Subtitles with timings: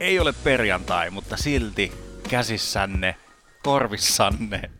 [0.00, 1.92] Ei ole perjantai, mutta silti
[2.28, 3.16] käsissänne,
[3.62, 4.70] korvissanne,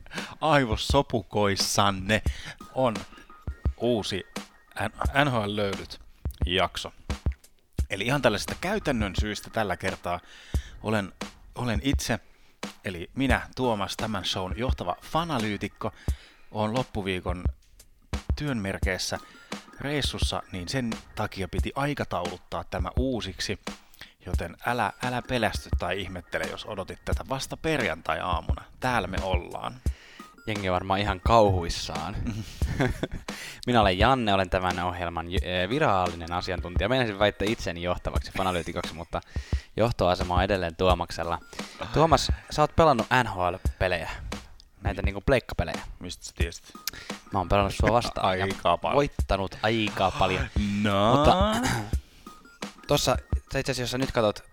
[0.40, 2.23] aivosopukoissanne
[2.74, 2.95] on
[3.77, 4.27] uusi
[5.24, 6.00] NHL-löydyt
[6.46, 6.92] jakso.
[7.91, 10.20] Eli ihan tällaisesta käytännön syystä tällä kertaa
[10.82, 11.12] olen,
[11.55, 12.19] olen itse,
[12.84, 15.92] eli minä Tuomas, tämän shown johtava fanalyytikko,
[16.51, 17.45] on loppuviikon
[18.38, 19.19] työn merkeissä
[19.80, 23.59] reissussa, niin sen takia piti aikatauluttaa tämä uusiksi.
[24.27, 28.65] Joten älä, älä pelästy tai ihmettele, jos odotit tätä vasta perjantai-aamuna.
[28.80, 29.75] Täällä me ollaan.
[30.47, 32.16] Jengi on varmaan ihan kauhuissaan.
[33.66, 36.89] Minä olen Janne, olen tämän ohjelman eh, virallinen asiantuntija.
[36.89, 39.21] Meinasin väittää itseni johtavaksi fanalyytikoksi, mutta
[39.77, 41.38] johtoasema on edelleen Tuomaksella.
[41.95, 44.11] Tuomas, sä oot pelannut NHL-pelejä.
[44.83, 45.83] Näitä niinku pleikkapelejä.
[45.99, 46.65] Mistä sä tiesit?
[47.33, 48.27] Mä oon pelannut sua vastaan.
[48.27, 48.97] Aika paljon.
[48.97, 50.46] Voittanut aika paljon.
[50.83, 51.16] No.
[51.16, 51.37] Mutta
[52.88, 53.16] tossa,
[53.57, 54.45] sä itse asiassa, jos sä nyt katsot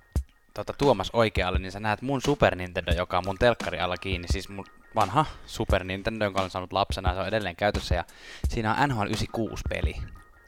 [0.54, 4.28] tota, Tuomas oikealle, niin sä näet mun Super Nintendo, joka on mun telkkari alla kiinni.
[4.28, 4.66] Siis mun
[4.96, 7.96] vanha Super Nintendo, jonka olen saanut lapsena, se on edelleen käytössä.
[7.96, 8.06] Ja
[8.50, 9.96] siinä on NHL 96-peli.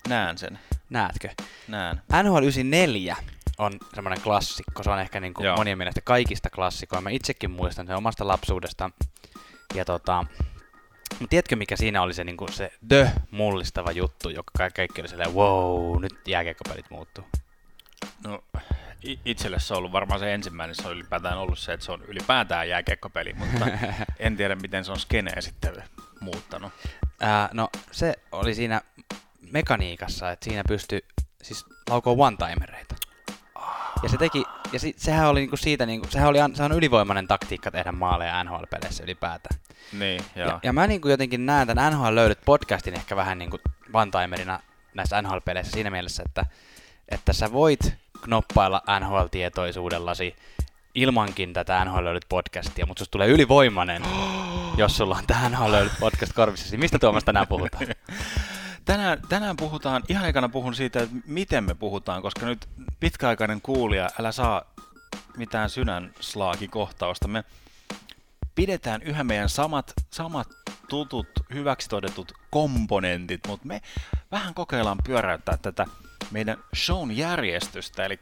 [0.09, 0.59] Näen sen.
[0.89, 1.29] Näetkö?
[1.67, 2.01] Näen.
[2.23, 3.15] NHL 94
[3.57, 4.83] on semmoinen klassikko.
[4.83, 5.57] Se on ehkä niin kuin Joo.
[5.57, 7.01] monien mielestä kaikista klassikoja.
[7.01, 8.89] Mä itsekin muistan sen omasta lapsuudesta.
[9.73, 10.25] Ja tota,
[11.19, 15.01] mut tiedätkö mikä siinä oli se, niin kuin se the mullistava juttu, joka ka- kaikki
[15.01, 17.23] oli silleen, wow, nyt jääkiekkopelit muuttuu.
[18.23, 18.43] No,
[19.25, 22.01] itselle se on ollut varmaan se ensimmäinen, se on ylipäätään ollut se, että se on
[22.07, 23.65] ylipäätään jääkiekkopeli, mutta
[24.19, 25.83] en tiedä miten se on skeneen sitten
[26.19, 26.73] muuttanut.
[27.21, 28.81] Ää, no se oli siinä
[29.51, 31.05] mekaniikassa, että siinä pystyi
[31.41, 32.95] siis laukoo one-timereita.
[34.03, 37.27] Ja se teki, ja si, sehän oli niinku siitä, niinku, sehän oli, sehän on ylivoimainen
[37.27, 39.59] taktiikka tehdä maaleja NHL-peleissä ylipäätään.
[39.93, 40.47] Niin, joo.
[40.47, 43.59] Ja, ja mä niinku jotenkin näen tämän NHL löydyt podcastin ehkä vähän niinku
[43.93, 44.59] one-timerina
[44.93, 46.45] näissä NHL-peleissä siinä mielessä, että,
[47.09, 50.35] että sä voit knoppailla NHL-tietoisuudellasi
[50.95, 54.01] ilmankin tätä NHL löydyt podcastia, mutta susta tulee ylivoimainen,
[54.77, 56.77] jos sulla on tämä NHL löydyt podcast korvissa.
[56.77, 57.85] Mistä Tuomas tänään puhutaan?
[58.85, 64.09] Tänään, tänään puhutaan, ihan ekana puhun siitä, että miten me puhutaan, koska nyt pitkäaikainen kuulija,
[64.19, 64.61] älä saa
[65.37, 67.27] mitään sydänslaakikohtausta.
[67.27, 67.43] Me
[68.55, 70.47] pidetään yhä meidän samat, samat
[70.89, 73.81] tutut, hyväksi todetut komponentit, mutta me
[74.31, 75.85] vähän kokeillaan pyöräyttää tätä
[76.31, 78.19] meidän shown järjestystä, eli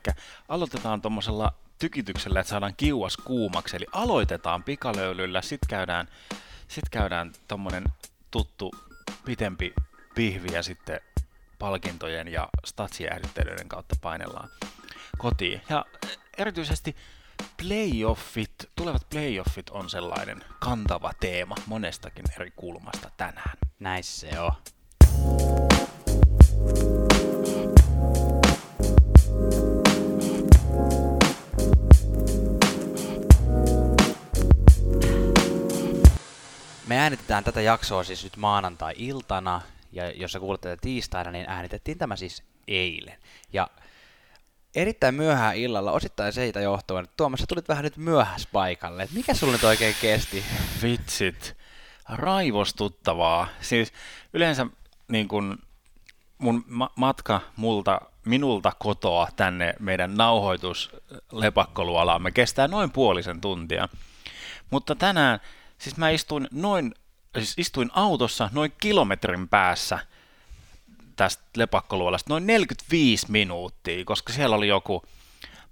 [0.49, 6.07] aloitetaan tuommoisella tykityksellä, että saadaan kiuas kuumaksi, eli aloitetaan pikalöylyllä, sitten käydään,
[6.67, 7.33] sit käydään
[8.31, 8.71] tuttu
[9.25, 9.73] pitempi
[10.15, 10.99] pihvi ja sitten
[11.59, 14.49] palkintojen ja statsijäähdyttelyiden kautta painellaan
[15.17, 15.61] kotiin.
[15.69, 15.85] Ja
[16.37, 16.95] erityisesti
[17.57, 23.57] playoffit, tulevat playoffit on sellainen kantava teema monestakin eri kulmasta tänään.
[23.79, 24.51] Näissä se on.
[36.88, 39.61] Me äänitetään tätä jaksoa siis nyt maanantai-iltana,
[39.91, 43.17] ja jos sä kuulet tätä tiistaina, niin äänitettiin tämä siis eilen.
[43.53, 43.67] Ja
[44.75, 49.07] erittäin myöhään illalla, osittain siitä johtuen, että Tuomas, sä tulit vähän nyt myöhäs paikalle.
[49.13, 50.44] Mikä sulla nyt oikein kesti?
[50.81, 51.57] Vitsit,
[52.09, 53.47] raivostuttavaa.
[53.61, 53.94] Siis
[54.33, 54.67] yleensä
[55.07, 55.57] niin kun
[56.38, 63.89] mun ma- matka multa, minulta kotoa tänne meidän nauhoituslepakkoluolaamme kestää noin puolisen tuntia.
[64.69, 65.39] Mutta tänään,
[65.83, 66.95] siis mä istuin noin,
[67.35, 69.99] siis istuin autossa noin kilometrin päässä
[71.16, 75.03] tästä lepakkoluolasta, noin 45 minuuttia, koska siellä oli joku,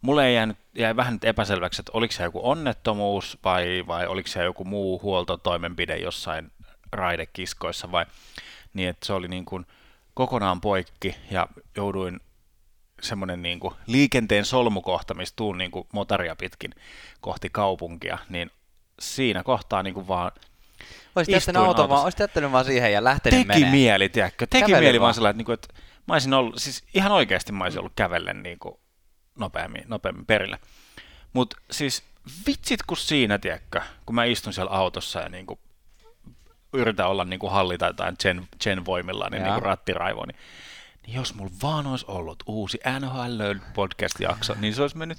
[0.01, 4.27] mulle ei jäänyt, jäi vähän nyt epäselväksi, että oliko se joku onnettomuus vai, vai oliko
[4.27, 6.51] se joku muu huoltotoimenpide jossain
[6.91, 8.05] raidekiskoissa vai
[8.73, 9.65] niin, että se oli niin kuin
[10.13, 12.19] kokonaan poikki ja jouduin
[13.01, 16.75] semmoinen niin kuin liikenteen solmukohta, missä tuun niin kuin motaria pitkin
[17.21, 18.51] kohti kaupunkia, niin
[19.01, 20.31] siinä kohtaa niin kuin vaan
[21.15, 23.71] Olisit jättänyt auton vaan, olisit jättänyt vaan siihen ja lähtenyt teki menee.
[23.71, 24.47] mieli, tiedätkö?
[24.49, 25.13] Teki Kävele mieli vaan vaan.
[25.13, 28.43] sellainen, että, niin kuin, että mä olisin ollut, siis ihan oikeasti mä olisin ollut kävellen
[28.43, 28.75] niin kuin
[29.39, 30.59] nopeammin, nopeammin perille.
[31.33, 32.03] Mutta siis
[32.47, 35.59] vitsit kun siinä, tiedätkö, kun mä istun siellä autossa ja niin kuin
[36.73, 39.47] yritän olla niin kuin hallita jotain Chen, Chen voimilla, niin, Jaa.
[39.47, 40.37] niin kuin rattiraivo, niin,
[41.07, 43.41] niin jos mulla vaan olisi ollut uusi NHL
[43.73, 45.17] podcast-jakso, niin se olisi mennyt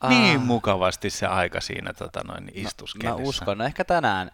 [0.00, 0.10] Ah.
[0.10, 3.22] niin mukavasti se aika siinä tota noin, niin Mä istuskellessa.
[3.28, 4.30] uskon, no ehkä tänään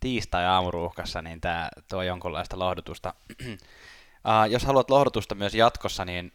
[0.00, 3.14] tiistai-aamuruuhkassa niin tämä tuo jonkunlaista lohdutusta.
[3.42, 3.56] uh,
[4.50, 6.32] jos haluat lohdutusta myös jatkossa, niin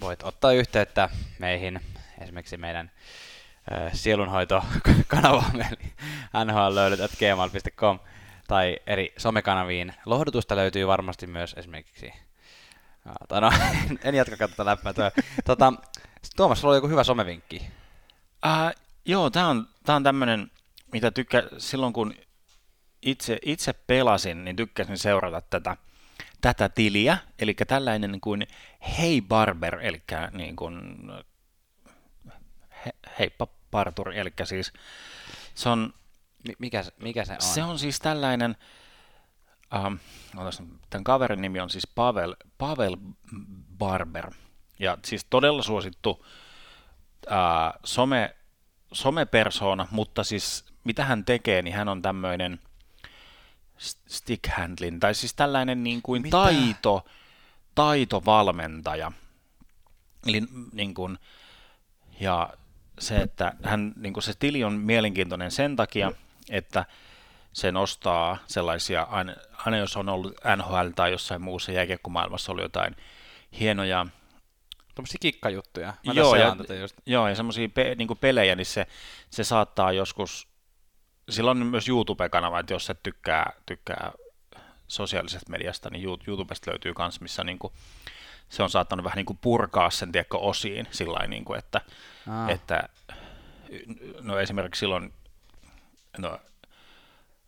[0.00, 1.08] voit ottaa yhteyttä
[1.38, 1.80] meihin,
[2.20, 2.90] esimerkiksi meidän
[3.72, 5.92] uh, sielunhoitokanavamme, eli
[6.44, 7.98] nhlöydöt.gmail.com
[8.48, 9.94] tai eri somekanaviin.
[10.06, 12.12] Lohdutusta löytyy varmasti myös esimerkiksi
[13.28, 13.50] tai no,
[14.04, 14.92] en, jatka katsoa läppää.
[15.44, 15.72] Tota,
[16.36, 17.62] Tuomas, sulla oli joku hyvä somevinkki.
[18.46, 18.74] Äh,
[19.04, 20.50] joo, tämä on, tää on tämmöinen,
[20.92, 22.14] mitä tykkää silloin kun
[23.02, 25.76] itse, itse pelasin, niin tykkäsin seurata tätä,
[26.40, 28.46] tätä tiliä, eli tällainen kuin
[28.98, 30.82] Hei Barber, eli niin kuin,
[32.86, 34.72] he, Heippa Parturi, eli siis
[35.54, 35.94] se on...
[36.58, 37.42] Mikä, mikä se on?
[37.42, 38.56] Se on siis tällainen,
[39.74, 39.98] um,
[40.90, 42.96] tämän kaverin nimi on siis Pavel, Pavel
[43.78, 44.30] Barber,
[44.78, 48.36] ja siis todella suosittu uh, some,
[48.92, 52.60] somepersona, mutta siis mitä hän tekee, niin hän on tämmöinen
[54.08, 56.36] stick handling, tai siis tällainen niin kuin mitä?
[56.36, 57.06] taito,
[57.74, 59.12] taitovalmentaja.
[60.26, 60.42] Eli
[60.72, 61.18] niin kuin,
[62.20, 62.50] ja
[62.98, 66.12] se, että hän, niin kuin se tili on mielenkiintoinen sen takia,
[66.50, 66.84] että
[67.56, 72.96] se nostaa sellaisia, aina, aina jos on ollut NHL tai jossain muussa jääkiekkomaailmassa oli jotain
[73.60, 74.06] hienoja
[74.94, 75.94] Tuommoisia kikkajuttuja.
[76.06, 76.96] Mä joo, ja, tätä just.
[77.06, 78.86] joo, ja semmoisia pe, niin pelejä, niin se,
[79.30, 80.48] se saattaa joskus,
[81.28, 84.12] sillä on myös YouTube-kanava, että jos et tykkää, tykkää
[84.88, 87.72] sosiaalisesta mediasta, niin YouTubesta löytyy myös, missä niin kuin,
[88.48, 91.80] se on saattanut vähän niin kuin purkaa sen tiekko osiin sillä niin kuin, että,
[92.30, 92.50] Aa.
[92.50, 92.88] että
[94.20, 95.12] no esimerkiksi silloin,
[96.18, 96.38] no,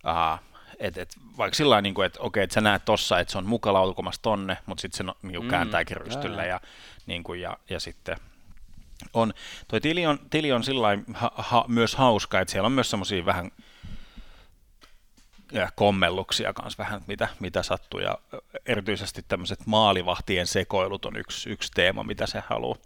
[0.03, 0.39] aha,
[0.79, 3.47] et, et, vaikka sillä niin kuin, että okei, että sä näet tossa, että se on
[3.47, 6.61] mukalautukomassa tonne, mutta sitten se no, niin mm, kääntääkin rystyllä ja,
[7.07, 8.17] niin kuin, ja, ja sitten
[9.15, 9.35] on,
[9.69, 13.25] toi tili on, tili on sillä ha, ha, myös hauska, että siellä on myös semmoisia
[13.25, 13.51] vähän
[15.53, 18.19] ja kommelluksia kanssa vähän, mitä, mitä sattuu, ja
[18.67, 22.79] erityisesti tämmöiset maalivahtien sekoilut on yksi, yksi teema, mitä se haluaa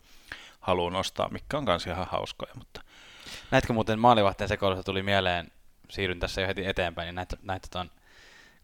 [0.61, 2.53] haluu nostaa, mikä on kanssa ihan hauskoja.
[2.55, 2.81] Mutta...
[3.51, 5.53] Näetkö muuten maalivahtien sekoilusta tuli mieleen,
[5.93, 7.91] siirryn tässä jo heti eteenpäin, niin näitä, näitä ton,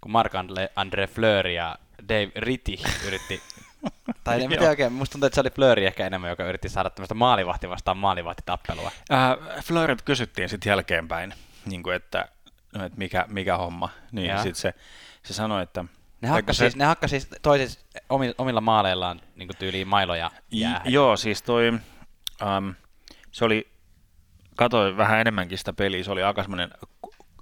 [0.00, 0.32] kun Mark
[0.76, 1.78] Andre Fleur ja
[2.08, 3.42] Dave Ritti yritti
[4.24, 6.90] tai en tiedä oikein, musta tuntuu, että se oli Flöri ehkä enemmän, joka yritti saada
[6.90, 8.90] tämmöistä maalivahti vastaan maalivahtitappelua.
[9.12, 11.34] Äh, Flörit kysyttiin sitten jälkeenpäin,
[11.66, 12.28] niin kuin, että,
[12.74, 13.88] no, että mikä, mikä homma.
[14.12, 14.74] Niin sitten se,
[15.22, 15.84] se sanoi, että
[16.20, 16.64] ne hakkasi, se...
[16.64, 17.80] siis, ne hakkasi siis toisissa
[18.38, 20.92] omilla maaleillaan niin tyyliin mailoja jäähän.
[20.92, 21.68] Joo, siis toi,
[22.58, 22.74] um,
[23.32, 23.68] se oli,
[24.56, 26.70] katsoin vähän enemmänkin sitä peliä, se oli aika semmoinen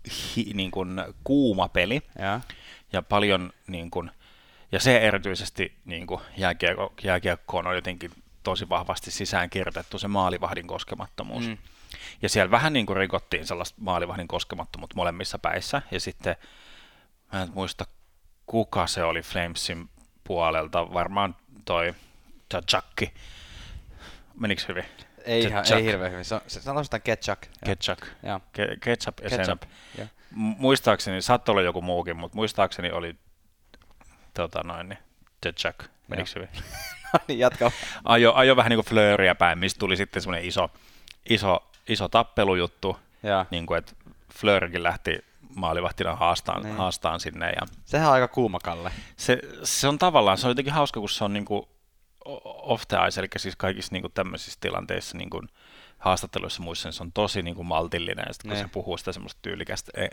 [0.06, 2.40] hi, niin kuin kuuma peli ja,
[2.92, 4.10] ja paljon niin kuin,
[4.72, 8.10] ja se erityisesti niin kuin jääkiekko, jääkiekkoon on jotenkin
[8.42, 11.48] tosi vahvasti sisään kirjoitettu se maalivahdin koskemattomuus.
[11.48, 11.58] Mm.
[12.22, 15.82] Ja siellä vähän niin kuin rikottiin sellaista maalivahdin koskemattomuutta molemmissa päissä.
[15.90, 16.36] Ja sitten,
[17.32, 17.84] mä en muista
[18.46, 19.88] kuka se oli Flamesin
[20.24, 21.94] puolelta, varmaan toi
[22.48, 23.12] Tachakki.
[24.40, 24.84] Menikö hyvin?
[25.26, 26.24] Ei, ihan, ei hirveän hyvin.
[26.24, 27.42] Se, se sitä ketchup.
[27.64, 27.98] Ketchup.
[28.52, 29.62] Ke, ketchup ja ketchup.
[29.98, 30.06] Ja.
[30.30, 33.16] Muistaakseni, saattoi olla joku muukin, mutta muistaakseni oli
[34.34, 34.98] tota noin, niin,
[35.54, 36.48] Chuck, menikö hyvin?
[37.12, 37.70] no niin, jatka.
[38.04, 40.70] Ajo, ajo vähän niin kuin flööriä päin, mistä tuli sitten semmoinen iso,
[41.28, 43.46] iso, iso tappelujuttu, ja.
[43.50, 43.92] niin kuin, että
[44.34, 45.18] Flöörikin lähti
[45.54, 46.76] maalivahtina haastaan, niin.
[46.76, 47.50] haastaan sinne.
[47.50, 48.92] Ja Sehän on aika kuuma Kalle.
[49.16, 51.68] Se, se on tavallaan, se on jotenkin hauska, kun se on niin kuin
[52.44, 55.48] off the ice, eli siis kaikissa niin kuin tämmöisissä tilanteissa niin kuin,
[55.98, 58.58] haastatteluissa muissa niin se on tosi niin kuin maltillinen, ja sitten kun ne.
[58.58, 58.70] se niin.
[58.70, 60.08] puhuu sitä semmoista tyylikästä e,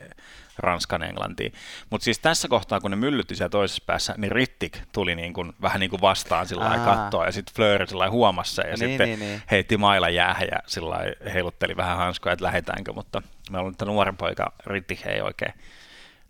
[0.57, 1.49] ranskan englantia.
[1.89, 5.53] Mutta siis tässä kohtaa, kun ne myllytti siellä toisessa päässä, niin Rittik tuli niin kuin,
[5.61, 9.07] vähän niin kuin vastaan sillä kattoa, ja sitten Fleur sillä huomasi sen, ja niin, sitten
[9.07, 9.41] niin, niin.
[9.51, 10.97] heitti maila jäähän, ja sillä
[11.33, 15.53] heilutteli vähän hanskoja, että lähdetäänkö, mutta me ollaan että nuoren poika Rittik ei oikein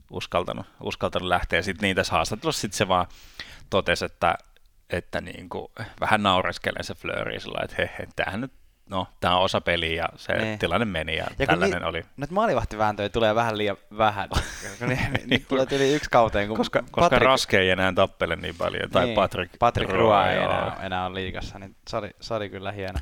[0.10, 1.62] uskaltanut, uskaltanut lähteä.
[1.62, 3.08] Sitten niin tässä haastattelussa sitten se vaan
[3.70, 4.38] totesi, että
[4.94, 5.68] että niin kuin,
[6.00, 8.52] vähän naureskelen se Flööri sillä että he, he, tämähän nyt
[8.90, 10.60] no, tämä on osa peliä ja se niin.
[10.60, 12.06] tilanne meni ja, ja tällainen ni, oli.
[12.18, 14.30] Nyt maalivahtivääntöjä tulee vähän liian vähän.
[14.88, 16.48] niin, niin tulee yli yksi kauteen.
[16.48, 20.30] Kun koska, koska Patrick, Raske ei enää tappele niin paljon, tai niin, Patrick, Patrick Rua
[20.30, 23.00] ei enää, enää ole liikassa, niin se oli, se oli kyllä hieno,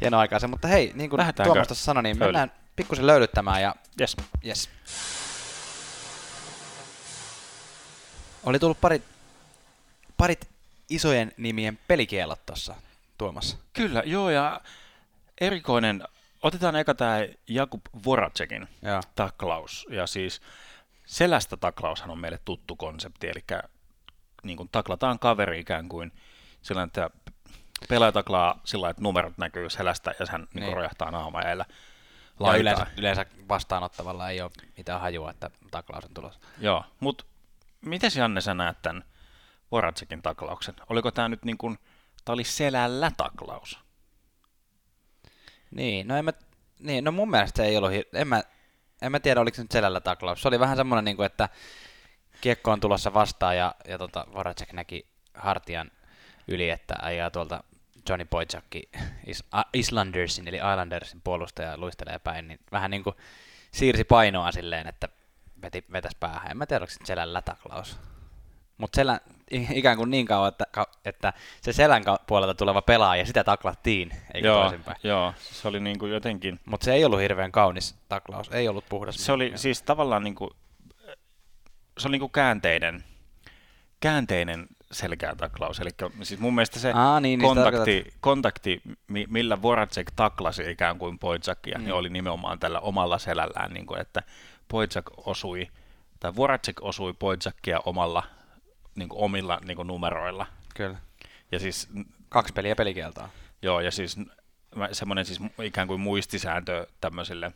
[0.00, 0.46] hieno aikaa se.
[0.46, 3.62] Mutta hei, niin kuin Tuomas tuossa sanoi, niin mennään pikkusen löydyttämään.
[3.62, 4.16] Ja, yes.
[4.46, 4.70] Yes.
[8.44, 9.02] Oli tullut parit,
[10.16, 10.51] parit
[10.94, 12.74] isojen nimien pelikielot tuossa
[13.18, 13.56] Tuomassa.
[13.72, 14.60] Kyllä, joo, ja
[15.40, 16.04] erikoinen,
[16.42, 17.16] otetaan eka tämä
[17.48, 19.00] Jakub Voracekin ja.
[19.14, 20.40] taklaus, ja siis
[21.06, 23.44] selästä taklaushan on meille tuttu konsepti, eli
[24.42, 26.12] niin kuin taklataan kaveri ikään kuin
[26.62, 27.10] sillä että
[27.88, 30.62] pelaaja taklaa sillä että numerot näkyy selästä ja hän niin.
[30.62, 31.64] niin rojahtaa naamajailla.
[32.40, 36.40] Ja yleensä, yleensä vastaanottavalla ei ole mitään hajua, että taklaus on tulossa.
[36.58, 37.24] Joo, mutta
[37.80, 39.04] miten Janne sä näet tämän
[39.72, 40.74] Voracekin taklauksen?
[40.88, 41.78] Oliko tämä nyt niin kuin,
[42.24, 43.78] tämä oli selällä taklaus?
[45.70, 46.32] Niin, no, en mä,
[46.78, 48.42] niin, no mun mielestä se ei ollut, en mä,
[49.02, 50.42] en mä tiedä oliko se nyt selällä taklaus.
[50.42, 51.48] Se oli vähän semmoinen, niin kuin, että
[52.40, 55.90] kiekko on tulossa vastaan ja, ja tota, Voracek näki hartian
[56.48, 57.64] yli, että ajaa tuolta
[58.08, 58.82] Johnny Boychukki
[59.26, 63.16] Is- Islandersin eli Islandersin puolustaja luistelee päin, niin vähän niin kuin
[63.72, 65.08] siirsi painoa silleen, että
[65.62, 66.50] veti, vetäisi päähän.
[66.50, 67.98] En mä tiedä, onko se selän lätäklaus.
[68.78, 69.20] Mutta selän,
[69.80, 70.66] ikään kuin niin kauan, että,
[71.04, 74.96] että se selän puolelta tuleva pelaa ja sitä taklattiin, eikä joo, toisinpäin.
[75.02, 76.60] joo, se oli niin kuin jotenkin...
[76.64, 79.16] Mutta se ei ollut hirveän kaunis taklaus, ei ollut puhdas.
[79.16, 80.50] Se oli siis tavallaan niin kuin,
[81.98, 83.04] se oli niin kuin käänteinen,
[84.00, 85.80] käänteinen selkää taklaus.
[85.80, 85.90] Eli
[86.22, 91.18] siis mun mielestä se Aa, niin, niin kontakti, kontakti, mi- millä Voracek taklasi ikään kuin
[91.18, 91.84] Poitsakia, mm.
[91.84, 94.22] niin oli nimenomaan tällä omalla selällään, niin kuin, että
[94.68, 95.68] Poitsak osui,
[96.20, 98.22] tai Voracek osui Poitsakia omalla,
[98.94, 100.46] niin kuin omilla niin kuin numeroilla.
[100.74, 100.98] Kyllä.
[101.52, 101.88] Ja siis,
[102.28, 103.28] Kaksi peliä pelikieltoa.
[103.62, 104.16] joo, ja siis
[104.92, 107.52] semmoinen siis ikään kuin muistisääntö tämmöisille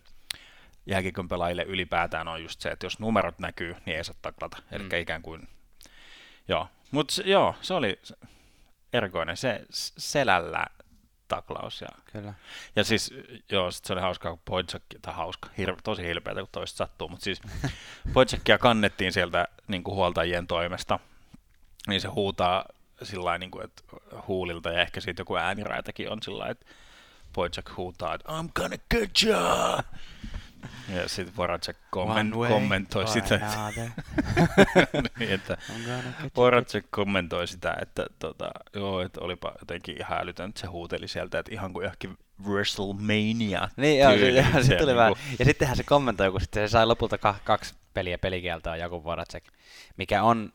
[0.87, 4.57] jääkikön pelaajille ylipäätään on just se, että jos numerot näkyy, niin ei saa taklata.
[4.57, 4.77] Mm.
[4.77, 5.49] Eli ikään kuin,
[6.49, 6.69] joo.
[6.91, 8.01] Mutta joo, se oli
[8.93, 10.67] erikoinen, se selällä
[11.29, 11.81] taklaus.
[11.81, 12.35] Ja, Kyllä.
[12.77, 13.15] ja siis,
[13.51, 17.09] joo, sit se oli hauska, kun Poitsakki, tai hauska, hir, tosi hilpeätä, kun toista sattuu,
[17.09, 17.41] mutta siis
[18.13, 20.99] Poitsakia kannettiin sieltä niin kuin huoltajien toimesta,
[21.87, 22.65] niin se huutaa
[23.03, 23.83] sillä niin kuin, että
[24.29, 26.67] huulilta, ja ehkä siitä joku ääniräätäkin on sillä että
[27.33, 29.83] Poitsak huutaa, että I'm gonna get ya!
[30.95, 33.93] Ja sitten Voracek komment, way kommentoi sitä, että,
[35.19, 35.57] niin, että.
[36.37, 41.39] Voracek kommentoi sitä, että tota, joo, että olipa jotenkin ihan älytön, että se huuteli sieltä,
[41.39, 45.15] että ihan kuin johonkin WrestleMania Niin, joo, se, joo, se tuli niinku- vähän.
[45.39, 49.45] Ja sittenhän se kommentoi, kun sitten se sai lopulta ka- kaksi peliä pelikieltoa Jakub Voracek,
[49.97, 50.53] mikä on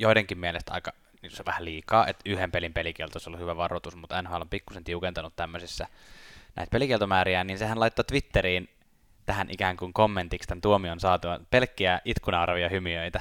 [0.00, 0.92] joidenkin mielestä aika
[1.22, 4.48] niin se vähän liikaa, että yhden pelin pelikielto olisi ollut hyvä varoitus, mutta NHL on
[4.48, 5.86] pikkusen tiukentanut tämmöisissä
[6.56, 8.68] näitä pelikieltomääriä, niin sehän laittoi Twitteriin
[9.26, 13.20] tähän ikään kuin kommentiksi tämän tuomion saatua pelkkiä itkunaaravia hymiöitä.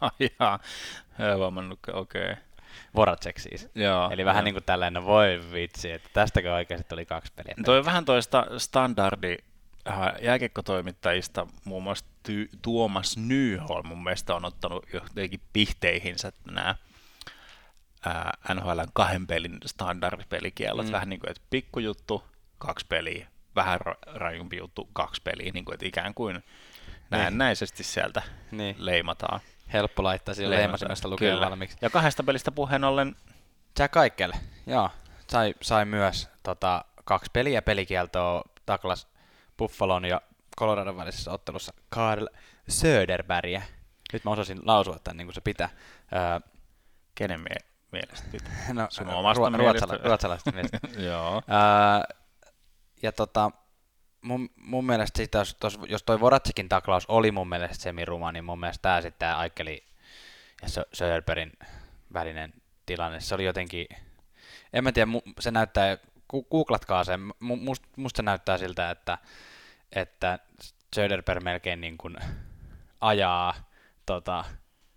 [1.36, 2.22] Huomannut, okei.
[2.22, 2.36] Okay.
[2.96, 3.68] Voracek siis.
[3.74, 4.44] Joo, Eli vähän joo.
[4.44, 7.54] niin kuin tällainen, no voi vitsi, että tästäkö oikeasti tuli kaksi peliä.
[7.64, 9.36] Toi on vähän toista standardi
[10.22, 16.74] jääkiekkotoimittajista, muun muassa ty- Tuomas Nyholm mun mielestä on ottanut jotenkin pihteihinsä nämä
[18.54, 20.86] NHLn kahden pelin standardipelikiellot.
[20.86, 20.92] Mm.
[20.92, 22.24] Vähän niin kuin, että pikkujuttu,
[22.58, 26.44] kaksi peliä, vähän ra- rajumpi juttu, kaksi peliä, niin kuin, että ikään kuin
[27.10, 28.76] näennäisesti sieltä Niin.
[28.78, 29.40] leimataan.
[29.72, 30.60] Helppo laittaa leimataan.
[30.60, 31.46] leimasimesta lukea Kyllä.
[31.50, 31.76] valmiiksi.
[31.82, 33.16] Ja kahdesta pelistä puheen ollen,
[33.78, 34.32] Jack Kaikkel,
[34.66, 34.90] joo,
[35.30, 39.08] sai, sai myös tota, kaksi peliä pelikieltoa taklas
[39.58, 40.20] Buffalon ja
[40.58, 42.26] Coloradon välisessä ottelussa Karl
[42.70, 43.62] Söderbergia.
[44.12, 45.68] Nyt mä osasin lausua tämän niin kuin se pitää.
[46.12, 46.50] Öö,
[47.14, 48.52] kenen mie- mielestä pitää?
[48.72, 49.86] no, Sun omasta ruo- mielestä.
[49.86, 50.78] ruotsala- ruotsalaisesta mielestä.
[51.10, 51.34] Joo.
[51.34, 52.16] Öö,
[53.02, 53.50] ja tota,
[54.22, 58.44] mun, mun mielestä sit, jos, tos, jos toi Voratsikin taklaus oli mun mielestä semiruma, niin
[58.44, 59.84] mun mielestä tää sitten tää Aikeli
[60.62, 61.52] ja Sö- Söderbergin
[62.12, 62.52] välinen
[62.86, 63.86] tilanne, se oli jotenkin,
[64.72, 65.10] en mä tiedä,
[65.40, 65.98] se näyttää,
[66.50, 69.18] googlatkaa sen, mu- must, musta se näyttää siltä, että,
[69.92, 70.38] että
[70.96, 72.16] Söderberg melkein niin kuin
[73.00, 73.54] ajaa
[74.06, 74.44] tota,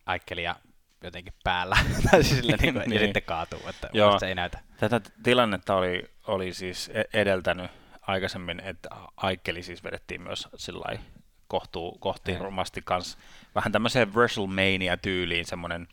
[0.05, 0.55] Aikelia
[1.03, 1.77] jotenkin päällä,
[2.11, 2.99] tai siis sille niin kuin, ja Niin.
[3.01, 4.19] sitten kaatuu, että Joo.
[4.19, 4.59] se ei näytä.
[4.79, 7.71] Tätä tilannetta oli, oli siis e- edeltänyt
[8.01, 10.99] aikaisemmin, että Aikkeli siis vedettiin myös sillä
[11.47, 13.17] kohtuu, kohti rumasti kanssa
[13.55, 15.87] vähän tämmöiseen WrestleMania-tyyliin semmoinen,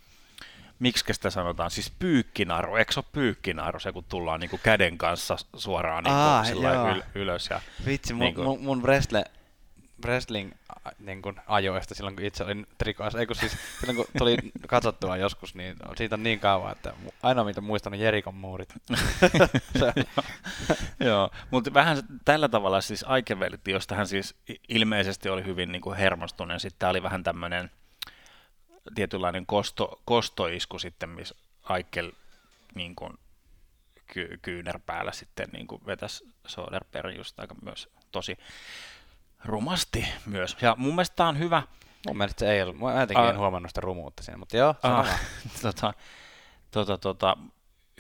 [0.78, 5.37] miksi sitä sanotaan, siis pyykkinaru, eikö se ole pyykkinaru se, kun tullaan niinku käden kanssa
[5.56, 6.92] suoraan niinku Aa, sillä joo.
[6.95, 7.49] yl- ylös.
[7.50, 9.25] Ja, Vitsi, mun, Niin niin kuin- mun, mun wrestle,
[10.04, 10.52] wrestling
[10.99, 15.16] niin kuin ajoista silloin, kun itse olin trikoissa, ei kun siis silloin, kun tuli katsottua
[15.16, 16.92] joskus, niin siitä on niin kauan, että
[17.23, 18.75] ainoa mitä muistan on Jerikon muurit.
[21.00, 24.35] Joo, mutta vähän tällä tavalla siis Aikevelti, josta hän siis
[24.68, 27.71] ilmeisesti oli hyvin niin kuin hermostunut, ja sitten tämä oli vähän tämmöinen
[28.95, 32.12] tietynlainen kosto, kostoisku sitten, missä Aikel
[32.75, 33.12] niin kuin
[34.07, 38.38] ky, kyynärpäällä sitten niin kuin vetäisi Soderberg just aika myös tosi
[39.45, 40.57] rumasti myös.
[40.62, 41.62] Ja mun mielestä tämä on hyvä,
[42.07, 43.31] mun mielestä se ei ollut, mä jotenkin Ah.
[43.31, 45.07] en huomannut sitä rumuutta siinä, mutta joo, vaan.
[45.62, 45.95] tota,
[46.71, 47.37] tota, tota,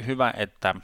[0.06, 0.74] hyvä, että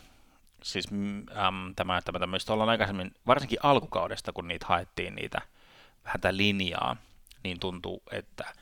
[0.62, 5.40] siis mm, äm, tämä, tämä tämmöistä ollaan aikaisemmin, varsinkin alkukaudesta, kun niitä haettiin niitä
[6.04, 6.96] vähän tätä linjaa,
[7.44, 8.54] niin tuntuu, että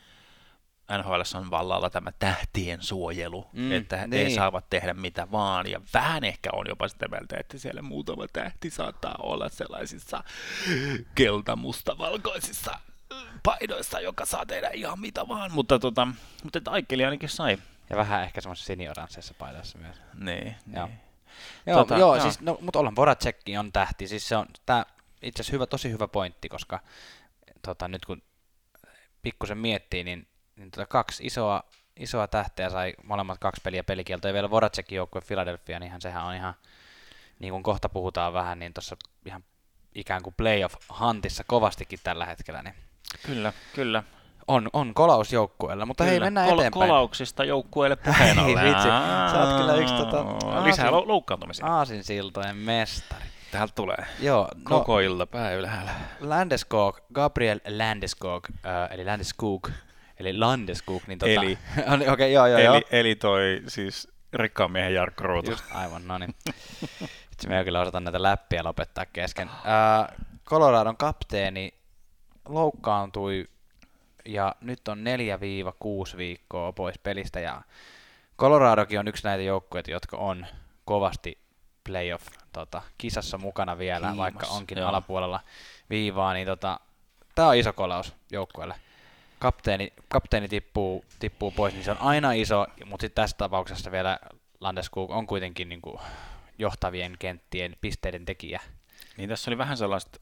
[0.98, 4.26] NHL on vallalla tämä tähtien suojelu, Mm, että niin.
[4.26, 8.26] ei saavat tehdä mitä vaan, ja vähän ehkä on jopa sitä mieltä, että siellä muutama
[8.32, 10.24] tähti saattaa olla sellaisissa
[11.14, 12.78] kelta-mustavalkoisissa
[13.42, 16.08] paidoissa, joka saa tehdä ihan mitä vaan, mutta, tota,
[16.44, 17.58] mutta että Aikkeli ainakin sai.
[17.90, 19.96] Ja vähän ehkä semmoisessa sinioransseissa paidassa myös.
[20.14, 20.86] Niin, Joo.
[20.86, 21.00] niin.
[21.66, 22.22] Joo, tota, joo, joo.
[22.22, 24.86] siis, no, mutta ollaan Voracekki on tähti, siis se on tää,
[25.22, 26.80] itse asiassa hyvä, tosi hyvä pointti, koska
[27.62, 28.22] tota, nyt kun
[29.22, 30.26] pikkusen miettii, niin,
[30.60, 31.62] niin tota, kaksi isoa
[31.96, 36.24] isoa tähteä, sai molemmat kaksi peliä pelikieltä, ja vielä Voracekin joukkue Philadelphia, niin ihan, sehän
[36.24, 36.54] on ihan,
[37.38, 39.44] niin kuin kohta puhutaan vähän, niin tuossa ihan
[39.94, 42.74] ikään kuin playoff-hantissa kovastikin tällä hetkellä, niin
[43.26, 44.02] Kyllä, kyllä.
[44.48, 46.10] on, on kolaus joukkueella, mutta kyllä.
[46.10, 46.88] hei, mennään Kol- eteenpäin.
[46.88, 48.64] Kolauksista joukkueelle puheen Ei ollen.
[48.64, 48.88] vitsi,
[49.32, 51.66] sä oot kyllä yksi tota- Lisää aasin- lou- loukkaantumisia.
[51.66, 53.24] Aasin siltojen mestari.
[53.50, 54.06] Täältä tulee.
[54.20, 55.90] Joo, no, Koko ilta pää ylhäällä.
[56.20, 59.68] Landeskog, Gabriel Landeskog, äh, eli Landeskog,
[60.20, 61.32] eli Landeskog, niin tota...
[61.32, 61.58] Eli.
[61.94, 62.74] Okei, okay, joo, joo, joo.
[62.74, 65.50] Eli, eli toi siis rikkaan miehen Jarkko Ruutu.
[65.50, 66.34] Just, aivan, no niin.
[67.32, 69.48] Itse me ei kyllä osata näitä läppiä lopettaa kesken.
[69.48, 71.74] Äh, Coloradon kapteeni
[72.48, 73.48] loukkaantui
[74.24, 75.04] ja nyt on
[76.14, 77.62] 4-6 viikkoa pois pelistä ja
[78.38, 80.46] Coloradokin on yksi näitä joukkueita, jotka on
[80.84, 81.38] kovasti
[81.84, 84.88] playoff tota, kisassa mukana vielä, Kiimassa, vaikka onkin joo.
[84.88, 85.40] alapuolella
[85.90, 86.80] viivaa, niin tota,
[87.34, 88.74] tämä on iso kolaus joukkueelle.
[89.40, 94.18] Kapteeni, kapteeni tippuu, tippuu pois, niin se on aina iso, mutta sitten tässä tapauksessa vielä
[94.60, 96.00] Landeskog on kuitenkin niin kuin
[96.58, 98.60] johtavien kenttien pisteiden tekijä.
[99.16, 100.20] Niin tässä oli vähän sellaista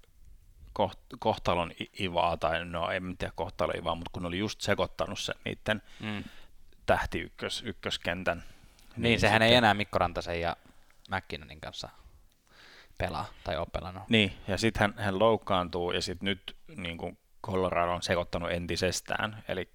[0.81, 5.35] koht- kohtalon ivaa, tai no en tiedä kohtalon ivaa, mutta kun oli just sekoittanut sen
[5.45, 6.25] niiden Mm.
[6.87, 8.39] tähti ykkös, ykköskentän.
[8.97, 10.57] Niin, niin sehän ei sitten- enää Mikko Rantasen ja
[11.11, 11.89] McKinnonin kanssa
[12.99, 14.03] pelaa tai ole pelannut.
[14.09, 17.19] Niin, ja sitten hän, hän loukkaantuu, ja sitten nyt niin kuin
[17.50, 19.71] Colorado on sekoittanut entisestään, eli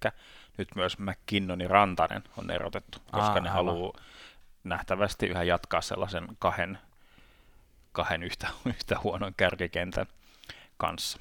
[0.58, 3.92] nyt myös McKinnon ja Rantanen on erotettu, koska Aa, ne haluaa
[4.64, 6.78] nähtävästi yhä jatkaa sellaisen kahden,
[7.92, 10.06] kahden yhtä, yhtä huonon kärkikentän
[10.76, 11.18] kanssa.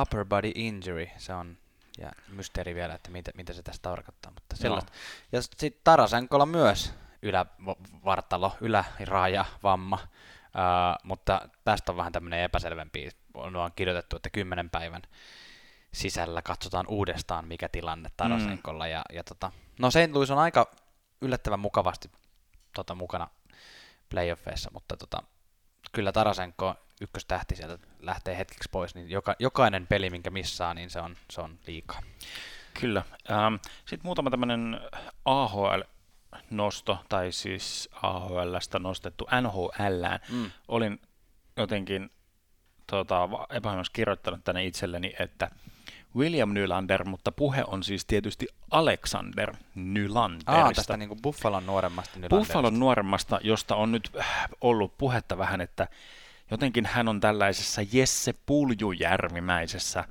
[0.00, 1.56] Upper body injury, se on
[1.98, 4.32] ja mysteeri vielä, että mitä, mitä se tästä tarkoittaa.
[4.34, 4.92] Mutta sellaista.
[5.32, 13.08] Ja sitten Tarasenkolla myös ylävartalo, yläraaja, vamma, uh, mutta tästä on vähän tämmöinen epäselvempi.
[13.34, 15.02] On on kirjoitettu, että kymmenen päivän
[15.92, 18.84] sisällä katsotaan uudestaan, mikä tilanne Tarasenkolla.
[18.84, 18.90] Mm.
[18.90, 20.12] Ja, ja tota, no St.
[20.12, 20.74] Louis on aika
[21.20, 22.10] yllättävän mukavasti
[22.74, 23.28] tota, mukana
[24.08, 25.22] playoffeissa, mutta tota,
[25.92, 31.00] kyllä Tarasenko ykköstähti sieltä lähtee hetkeksi pois, niin joka, jokainen peli, minkä missaa, niin se
[31.00, 32.02] on, se on liikaa.
[32.80, 33.02] Kyllä.
[33.30, 34.80] Ähm, Sitten muutama tämmöinen
[35.24, 40.20] AHL-nosto, tai siis AHLstä nostettu NHLään.
[40.28, 40.50] Mm.
[40.68, 41.00] Olin
[41.56, 42.10] jotenkin
[43.30, 45.50] va- epäilemässä kirjoittanut tänne itselleni, että
[46.16, 50.52] William Nylander, mutta puhe on siis tietysti Alexander Nylanderista.
[50.52, 52.52] Aa, tästä niin kuin Buffalon nuoremmasta Nylanderista.
[52.52, 55.88] Buffalon nuoremmasta, josta on nyt äh, ollut puhetta vähän, että
[56.50, 60.04] jotenkin hän on tällaisessa Jesse Puljujärvimäisessä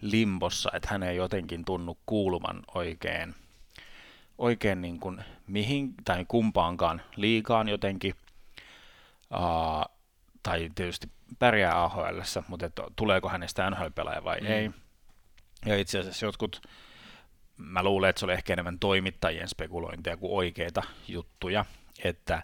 [0.00, 3.34] limbossa, että hän ei jotenkin tunnu kuuluman oikein,
[4.38, 8.14] oikein niin kuin mihin tai kumpaankaan liikaan jotenkin,
[9.34, 9.94] uh,
[10.44, 11.06] tai tietysti
[11.38, 14.46] pärjää AHL, mutta että tuleeko hänestä NHL-pelaaja vai Mm.
[14.46, 14.70] ei.
[15.66, 16.62] Ja itse asiassa jotkut,
[17.56, 21.64] mä luulen, että se oli ehkä enemmän toimittajien spekulointia kuin oikeita juttuja,
[22.04, 22.42] että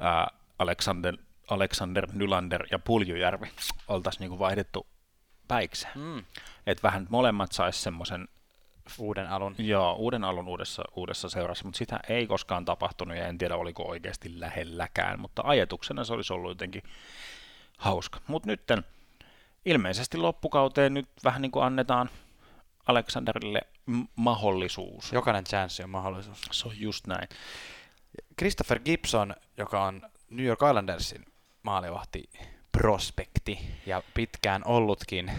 [0.00, 0.28] ää,
[0.58, 1.16] Alexander,
[1.50, 3.50] Alexander Nylander ja Puljujärvi
[3.88, 4.86] oltaisiin niinku vaihdettu
[5.48, 5.98] päikseen.
[5.98, 6.24] Mm.
[6.66, 8.28] Että vähän molemmat sais semmoisen
[8.98, 9.54] Uuden alun.
[9.58, 13.82] joo, uuden alun uudessa, uudessa seurassa, mutta sitä ei koskaan tapahtunut ja en tiedä oliko
[13.82, 16.82] oikeasti lähelläkään, mutta ajatuksena se olisi ollut jotenkin
[17.78, 18.20] hauska.
[18.26, 18.84] Mutta nytten
[19.64, 22.10] ilmeisesti loppukauteen nyt vähän niin kuin annetaan
[22.86, 25.12] Alexanderille m- mahdollisuus.
[25.12, 26.40] Jokainen chanssi on mahdollisuus.
[26.50, 27.28] Se on just näin.
[28.38, 31.24] Christopher Gibson, joka on New York Islandersin
[31.62, 32.30] maalivahti
[32.78, 35.32] prospekti ja pitkään ollutkin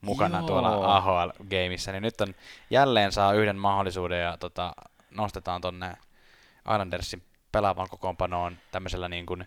[0.00, 0.46] mukana Joo.
[0.46, 2.34] tuolla AHL-gameissa, niin nyt on
[2.70, 4.72] jälleen saa yhden mahdollisuuden ja tota,
[5.10, 5.96] nostetaan tonne
[6.58, 9.46] Islandersin pelaavan kokoonpanoon tämmöisellä niin kuin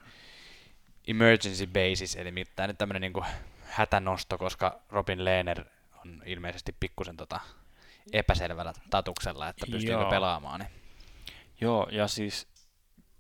[1.08, 3.26] emergency basis, eli mitään nyt tämmöinen niin kuin
[3.64, 5.66] hätänosto, koska Robin Lehner
[6.06, 7.40] on ilmeisesti pikkusen tota
[8.14, 10.10] epäselvällä tatuksella, että pystyykö Joo.
[10.10, 10.60] pelaamaan.
[10.60, 10.72] Niin.
[11.62, 12.48] Joo, ja siis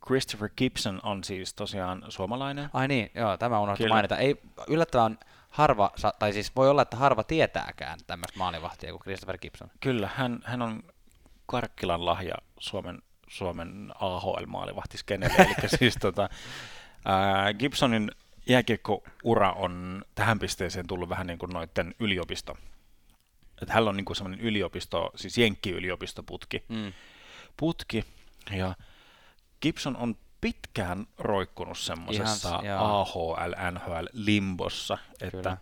[0.06, 2.70] Christopher Gibson on siis tosiaan suomalainen.
[2.74, 3.94] Ai niin, joo, tämä Kyllä.
[3.94, 4.18] mainita.
[4.18, 9.72] Ei yllättävän harva, tai siis voi olla, että harva tietääkään tämmöistä maalivahtia kuin Christopher Gibson.
[9.80, 10.84] Kyllä, hän, hän on
[11.46, 15.36] Karkkilan lahja Suomen, Suomen AHL-maalivahtiskenelle.
[15.46, 16.30] Eli siis tota,
[17.06, 18.12] ää, Gibsonin
[18.48, 22.58] jääkiekko-ura on tähän pisteeseen tullut vähän niin kuin noiden yliopisto.
[23.62, 26.63] Että hänellä on niin kuin semmoinen yliopisto, siis Jenkki-yliopistoputki.
[26.70, 26.94] Mm.
[27.58, 28.06] Putki,
[28.52, 28.76] ja
[29.65, 32.60] Gibson on pitkään roikkunut semmoisessa.
[32.80, 35.58] AHL-NHL-limbossa, että Kyllä.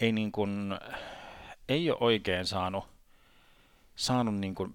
[0.00, 0.78] ei, niin kuin,
[1.68, 2.84] ei ole oikein saanut,
[3.96, 4.74] saanut niin kuin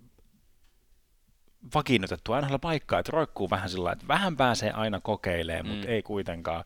[1.75, 5.93] vakiinnutettua NHL-paikkaa, että roikkuu vähän sillä että vähän pääsee aina kokeilemaan, mutta Mm.
[5.93, 6.63] ei kuitenkaan.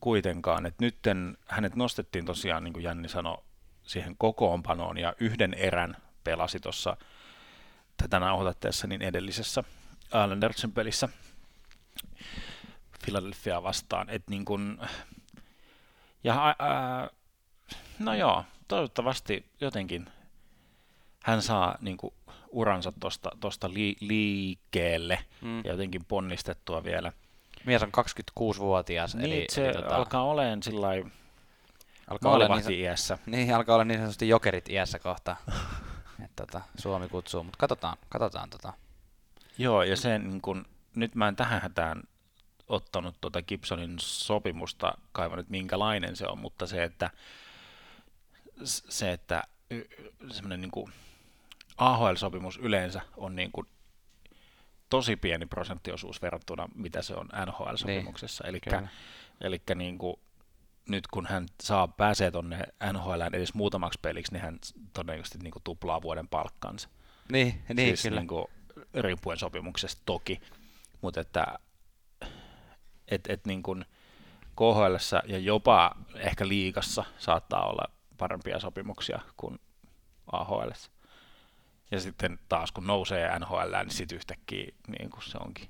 [0.00, 0.66] kuitenkaan.
[0.66, 3.38] Et nytten hänet nostettiin tosiaan, niin kuin Janni sanoi,
[3.82, 6.96] siihen kokoonpanoon ja yhden erän pelasi tuossa
[7.96, 9.64] tätä nauhoitatteessa niin edellisessä
[10.06, 11.08] Islandersin pelissä
[13.04, 14.10] Philadelphia vastaan.
[14.10, 14.80] Et niin kun,
[16.24, 17.08] ja ää,
[17.98, 20.06] no joo, toivottavasti jotenkin
[21.22, 22.14] hän saa niin kuin,
[22.50, 25.58] uransa tuosta tosta li- liikkeelle mm.
[25.64, 27.12] ja jotenkin ponnistettua vielä.
[27.64, 27.92] Mies on
[28.40, 29.14] 26-vuotias.
[29.14, 30.88] Niin, eli, se eli tota, alkaa olemaan sillä
[32.10, 33.18] alkaa olla niin, iässä.
[33.26, 35.36] niin, alkaa olla niin sanotusti jokerit iässä kohta.
[36.24, 38.72] Et, tota, Suomi kutsuu, mutta katsotaan, katsotaan tota.
[39.58, 42.02] Joo, ja se niin kun, nyt mä en tähän hätään
[42.68, 47.10] ottanut tuota Gibsonin sopimusta kaivannut minkälainen se on, mutta se, että
[48.64, 49.44] se, että
[50.30, 50.92] semmoinen niin kuin
[51.76, 53.66] AHL-sopimus yleensä on niin kuin
[54.88, 58.44] tosi pieni prosenttiosuus verrattuna mitä se on NHL-sopimuksessa.
[58.44, 58.90] Niin,
[59.40, 60.16] eli niin kuin,
[60.88, 62.62] nyt kun hän saa pääsee tuonne
[62.92, 64.58] NHL edes muutamaksi peliksi, niin hän
[64.92, 66.88] todennäköisesti niin kuin tuplaa vuoden palkkansa.
[67.32, 68.20] Niin, niin siis kyllä.
[68.20, 68.46] Niin kuin,
[68.94, 70.40] riippuen sopimuksesta toki,
[71.00, 71.58] mutta että
[73.08, 73.84] et, et niin kuin
[74.56, 79.60] KHL ja jopa ehkä liigassa saattaa olla parempia sopimuksia kuin
[80.32, 80.70] AHL.
[81.90, 85.68] Ja sitten taas kun nousee NHL, niin sitten yhtäkkiä niin kuin se onkin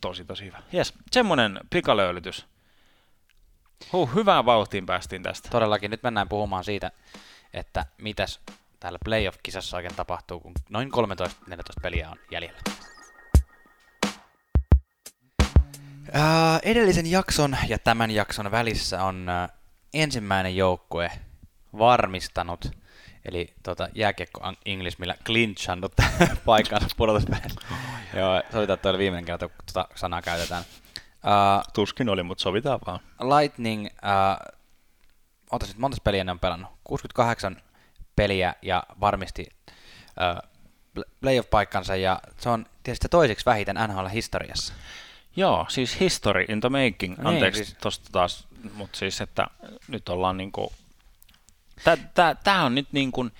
[0.00, 0.62] tosi tosi hyvä.
[0.72, 2.46] Jes, semmoinen pikalöylytys.
[3.92, 5.48] Huh, hyvään vauhtiin päästiin tästä.
[5.48, 6.90] Todellakin, nyt mennään puhumaan siitä,
[7.54, 8.40] että mitäs
[8.80, 10.90] täällä playoff-kisassa oikein tapahtuu, kun noin
[11.50, 12.60] 13-14 peliä on jäljellä.
[16.12, 19.48] Ää, edellisen jakson ja tämän jakson välissä on ää,
[19.94, 21.10] ensimmäinen joukkue
[21.78, 22.70] varmistanut,
[23.24, 25.92] eli tota, jääkiekko English, millä clinchannut
[26.44, 27.60] paikkansa pudotuspelissä.
[28.12, 30.64] Oh, joo, sovitaan, että oli viimeinen kerta, kun tuota sanaa käytetään.
[31.24, 33.00] Uh, Tuskin oli, mutta sovitaan vaan.
[33.20, 34.54] Lightning, uh,
[35.50, 36.70] otas nyt monta peliä ne on pelannut?
[36.84, 37.62] 68
[38.20, 40.50] peliä ja varmisti uh,
[41.20, 44.74] playoff-paikkansa ja se on tietysti toiseksi vähiten NHL-historiassa.
[45.36, 47.78] Joo, siis history in the making, niin, anteeksi niin, siis...
[47.82, 49.46] tosta taas, mutta siis että
[49.88, 50.72] nyt ollaan niinku,
[52.44, 53.32] tämä on nyt niin kuin,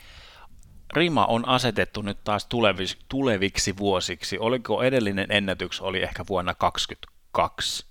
[0.95, 4.39] rima on asetettu nyt taas tuleviksi, tuleviksi vuosiksi.
[4.39, 7.87] Oliko edellinen ennätys, oli ehkä vuonna 2022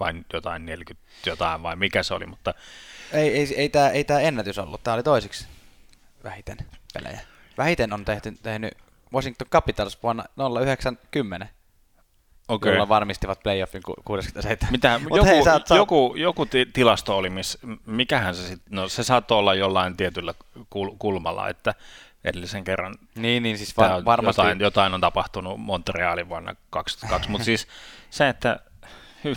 [0.00, 2.54] vai jotain 40 jotain vai mikä se oli, mutta...
[3.12, 5.46] Ei, ei, ei tämä ei tää ennätys ollut, tämä oli toisiksi
[6.24, 6.56] vähiten
[6.94, 7.20] pelejä.
[7.58, 8.74] Vähiten on tehty, tehnyt
[9.12, 11.48] Washington Capitals vuonna 0910
[12.48, 12.72] okay.
[12.72, 14.72] jolla varmistivat playoffin 67.
[14.72, 15.60] Mitä, joku, hei, sä...
[15.74, 20.34] joku, joku tilasto oli, miss, mikähän se sitten, no se saattoi olla jollain tietyllä
[20.70, 21.74] kul, kulmalla, että
[22.24, 24.40] edellisen kerran niin, niin siis var, varmasti...
[24.40, 27.68] jotain, jotain on tapahtunut Montrealin vuonna 2002, mutta siis
[28.10, 28.60] se, että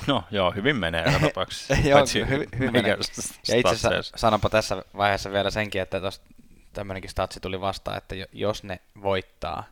[0.07, 1.73] No joo, hyvin menee joka tapauksessa.
[1.73, 2.97] joo, hyvin, hyvin menee.
[3.47, 6.01] Ja itse asiassa sanonpa tässä vaiheessa vielä senkin, että
[6.73, 9.63] tämmöinenkin statsi tuli vastaan, että jos ne voittaa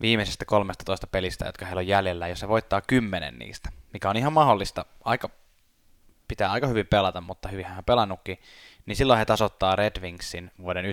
[0.00, 4.32] viimeisestä 13 pelistä, jotka heillä on jäljellä, jos se voittaa kymmenen niistä, mikä on ihan
[4.32, 5.30] mahdollista, aika,
[6.28, 8.38] pitää aika hyvin pelata, mutta hyvin hän pelannutkin,
[8.86, 10.88] niin silloin he tasoittaa Red Wingsin vuoden 95-96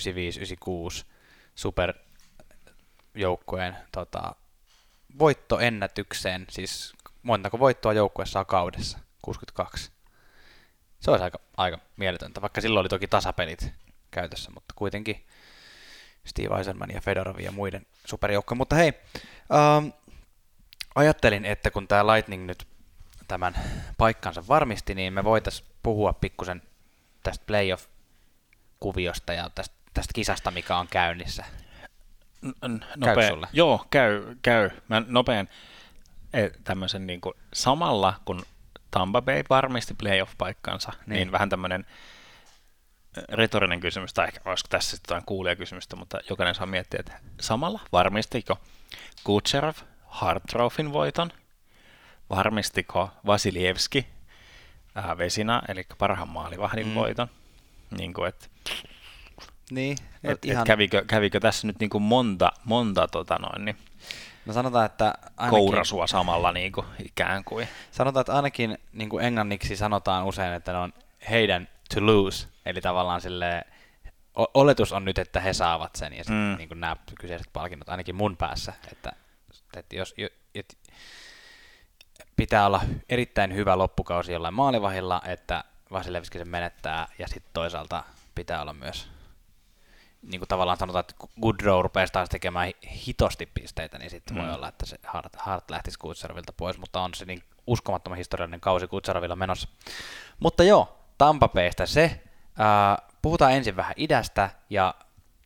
[1.55, 4.35] superjoukkueen tota,
[5.19, 9.91] voittoennätykseen, siis montako voittoa joukkue saa kaudessa, 62.
[10.99, 13.73] Se olisi aika, aika mieletöntä, vaikka silloin oli toki tasapelit
[14.19, 15.25] käytössä, mutta kuitenkin
[16.25, 18.57] Steve Eisenman ja Fedorov ja muiden superjoukkoja.
[18.57, 18.93] Mutta hei,
[19.53, 19.87] ähm,
[20.95, 22.67] ajattelin, että kun tämä Lightning nyt
[23.27, 23.53] tämän
[23.97, 26.61] paikkansa varmisti, niin me voitaisiin puhua pikkusen
[27.23, 31.45] tästä playoff-kuviosta ja tästä, tästä kisasta, mikä on käynnissä.
[32.95, 33.47] Nopea, sulle?
[33.53, 34.69] Joo, käy, käy.
[34.87, 35.49] Mä nopean
[36.33, 38.45] e, tämmöisen niin kuin, samalla kun
[38.91, 41.85] Tampa Bay varmisti playoff-paikkansa, niin, niin vähän tämmöinen
[43.29, 47.79] retorinen kysymys, tai ehkä olisiko tässä sitten jotain kuulijakysymystä, mutta jokainen saa miettiä, että samalla
[47.91, 48.57] varmistiko
[49.23, 51.31] Kutserov Hartrofin voiton,
[52.29, 54.07] varmistiko Vasilievski
[54.97, 56.95] äh, Vesina, eli parhaan maalivahdin mm.
[56.95, 57.27] voiton,
[57.97, 58.47] niin kuin, että
[59.71, 60.61] niin, et, ihan...
[60.61, 63.77] et kävikö, kävikö, tässä nyt niin kuin monta, monta tota noin, niin
[64.47, 67.67] No sanotaan, että ainakin, kourasua samalla niin kuin, ikään kuin.
[67.91, 70.93] Sanotaan, että ainakin niin kuin englanniksi sanotaan usein, että ne on
[71.29, 73.63] heidän to lose, eli tavallaan sille
[74.53, 76.57] oletus on nyt, että he saavat sen ja sitten mm.
[76.57, 79.11] niin kuin nämä kyseiset palkinnot ainakin mun päässä, että,
[79.77, 80.15] että jos
[80.55, 80.75] että
[82.35, 88.03] pitää olla erittäin hyvä loppukausi jollain maalivahilla, että Vasilevski sen menettää ja sitten toisaalta
[88.35, 89.07] pitää olla myös
[90.21, 92.71] niin kuin tavallaan sanotaan, että Goodrow rupeaa taas tekemään
[93.07, 94.41] hitosti pisteitä, niin sitten mm.
[94.41, 98.59] voi olla, että se Hart, Hart lähtisi Kutserovilta pois, mutta on se niin uskomattoman historiallinen
[98.59, 99.67] kausi Kutserovilla menossa.
[100.39, 102.21] Mutta joo, Tampapeista se.
[102.59, 104.95] Äh, puhutaan ensin vähän idästä ja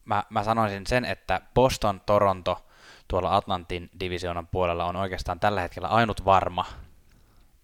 [0.06, 2.66] mä, mä sanoisin sen, että Boston, Toronto
[3.08, 6.66] tuolla Atlantin divisioonan puolella on oikeastaan tällä hetkellä ainut varma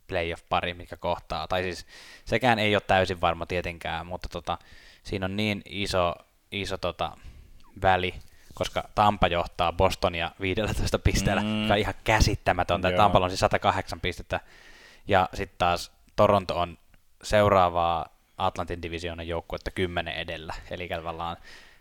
[0.08, 1.48] playoff-pari, mikä kohtaa.
[1.48, 1.86] Tai siis
[2.26, 4.58] sekään ei ole täysin varma tietenkään, mutta tota,
[5.04, 6.16] siinä on niin iso,
[6.52, 7.18] iso tota,
[7.82, 8.16] väli,
[8.54, 11.62] koska Tampa johtaa Bostonia 15 pisteellä, mm.
[11.62, 12.92] joka on ihan käsittämätöntä.
[12.92, 14.40] Tampa on siis 108 pistettä,
[15.08, 16.78] ja sitten taas Toronto on
[17.24, 21.38] seuraavaa Atlantin divisioonan joukkuetta 10 edellä, eli tavallaan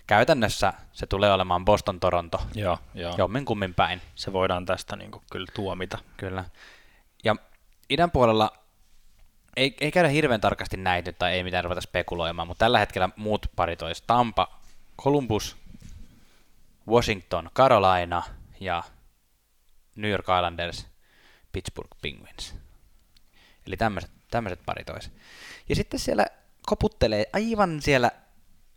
[0.07, 3.15] käytännössä se tulee olemaan Boston-Toronto joo, joo.
[3.19, 4.03] jommin kummin päin.
[4.15, 5.99] Se voidaan tästä niin kuin, kyllä tuomita.
[6.17, 6.45] Kyllä.
[7.25, 7.37] Ja
[7.91, 8.53] idän puolella
[9.57, 13.47] ei, ei käydä hirveän tarkasti näitä tai ei mitään ruveta spekuloimaan, mutta tällä hetkellä muut
[13.57, 14.59] parit olisi Tampa,
[15.03, 15.57] Columbus,
[16.89, 18.23] Washington, Carolina
[18.61, 18.83] ja
[19.97, 20.87] New York Islanders,
[21.53, 22.55] Pittsburgh Penguins.
[23.67, 23.77] Eli
[24.31, 25.11] tämmöiset parit olisi.
[25.69, 26.27] Ja sitten siellä
[26.67, 28.11] koputtelee aivan siellä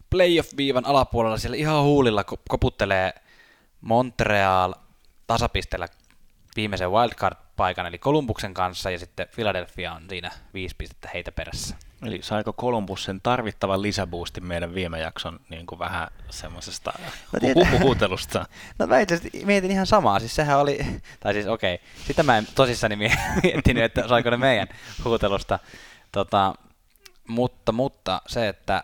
[0.10, 3.14] playoff-viivan alapuolella, siellä ihan huulilla koputtelee
[3.82, 4.74] Montreal
[5.28, 5.88] tasapisteellä
[6.56, 11.76] viimeisen wildcard-paikan, eli Kolumbuksen kanssa, ja sitten Philadelphia on siinä viisi pistettä heitä perässä.
[12.06, 16.94] Eli saiko Columbus sen tarvittavan lisäboostin meidän viime jakson niin kuin vähän semmoisesta
[17.34, 18.46] no, huhutelusta?
[18.80, 20.80] No mä itse mietin ihan samaa, siis sehän oli,
[21.20, 21.88] tai siis okei, okay.
[22.08, 22.96] sitä mä en tosissani
[23.44, 24.68] miettinyt, että saiko ne meidän
[25.06, 25.60] huutelusta.
[26.12, 26.56] Tota,
[27.30, 28.84] mutta, mutta se, että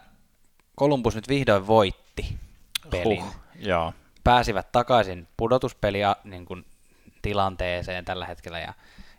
[0.79, 2.37] Columbus nyt vihdoin voitti
[2.89, 3.23] pelin.
[3.23, 3.93] Huh, joo.
[4.23, 6.65] Pääsivät takaisin pudotuspelia niin kuin,
[7.21, 8.73] tilanteeseen tällä hetkellä ja,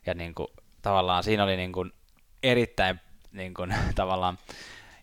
[0.06, 0.48] ja niin kuin,
[0.82, 1.92] tavallaan siinä oli niin kuin,
[2.42, 3.00] erittäin
[3.32, 4.38] niin kuin, tavallaan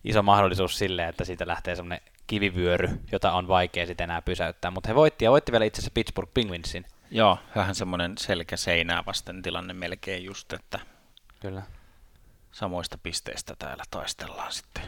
[0.04, 4.72] iso mahdollisuus sille, että siitä lähtee semmoinen kivivyöry, jota on vaikea sitten enää pysäyttää.
[4.72, 6.86] Mutta he voitti ja voitti vielä itse asiassa Pittsburgh Penguinsin.
[7.12, 10.80] Joo, vähän semmoinen selkä seinää vasten tilanne melkein just, että
[11.40, 11.62] Kyllä.
[12.54, 14.84] Samoista pisteistä täällä taistellaan sitten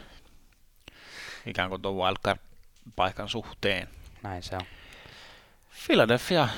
[1.46, 3.88] ikään kuin tuon wildcard-paikan suhteen.
[4.22, 4.62] Näin se on.
[5.86, 6.48] Philadelphia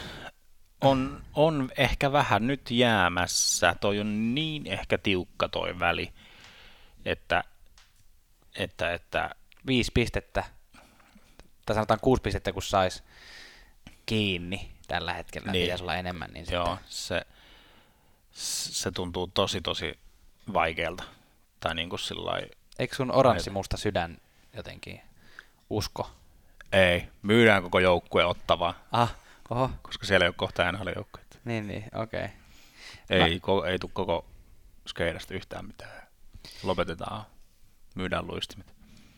[0.81, 3.75] on, on ehkä vähän nyt jäämässä.
[3.81, 6.13] Toi on niin ehkä tiukka toi väli,
[7.05, 7.45] että,
[8.57, 9.31] että, että
[9.67, 10.45] viisi pistettä,
[11.67, 13.03] tai sanotaan kuusi pistettä, kun sais
[14.07, 15.65] kiinni tällä hetkellä, niin.
[15.65, 16.31] pitäisi olla enemmän.
[16.31, 17.27] Niin Joo, se,
[18.33, 19.99] se tuntuu tosi tosi
[20.53, 21.05] vaikealta.
[21.61, 22.43] Tai niin kuin sillai,
[22.79, 24.19] Eikö sun oranssi musta sydän
[24.57, 25.01] jotenkin
[25.71, 26.11] usko?
[26.73, 28.75] Ei, myydään koko joukkue ottavaa.
[28.93, 29.17] Ah,
[29.51, 29.71] oho.
[29.83, 31.37] Koska siellä ei ole kohta nhl joukkueita.
[31.45, 32.25] Niin, niin, okei.
[32.25, 32.37] Okay.
[33.11, 33.41] Ei, Mä...
[33.41, 34.27] ko, ei tule koko
[34.87, 36.09] skeidasta yhtään mitään.
[36.63, 37.27] Lopetetaan,
[37.95, 38.75] myydään luistimet.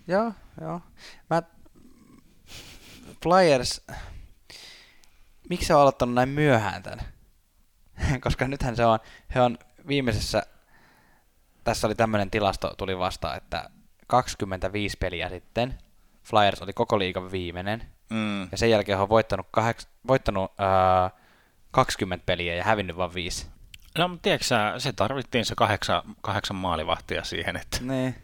[0.07, 0.81] Joo, joo.
[1.31, 1.43] Mä...
[3.23, 3.87] Flyers,
[5.51, 7.01] miksi se on aloittanut näin myöhään tämän?
[8.25, 8.99] Koska nythän se on,
[9.35, 10.47] he on viimeisessä,
[11.71, 13.71] tässä oli tämmöinen tilasto, tuli vasta, että
[14.07, 15.79] 25 peliä sitten.
[16.23, 17.83] Flyers oli koko liigan viimeinen.
[18.11, 18.43] Mm.
[18.43, 21.13] Ja sen jälkeen on voittanut, kaheks, voittanut äh,
[21.71, 23.47] 20 peliä ja hävinnyt vain viisi.
[23.99, 27.79] No, mutta tiedätkö sä, se tarvittiin se kahdeksan, kahdeksan maalivahtia siihen, että...
[27.81, 28.15] Niin.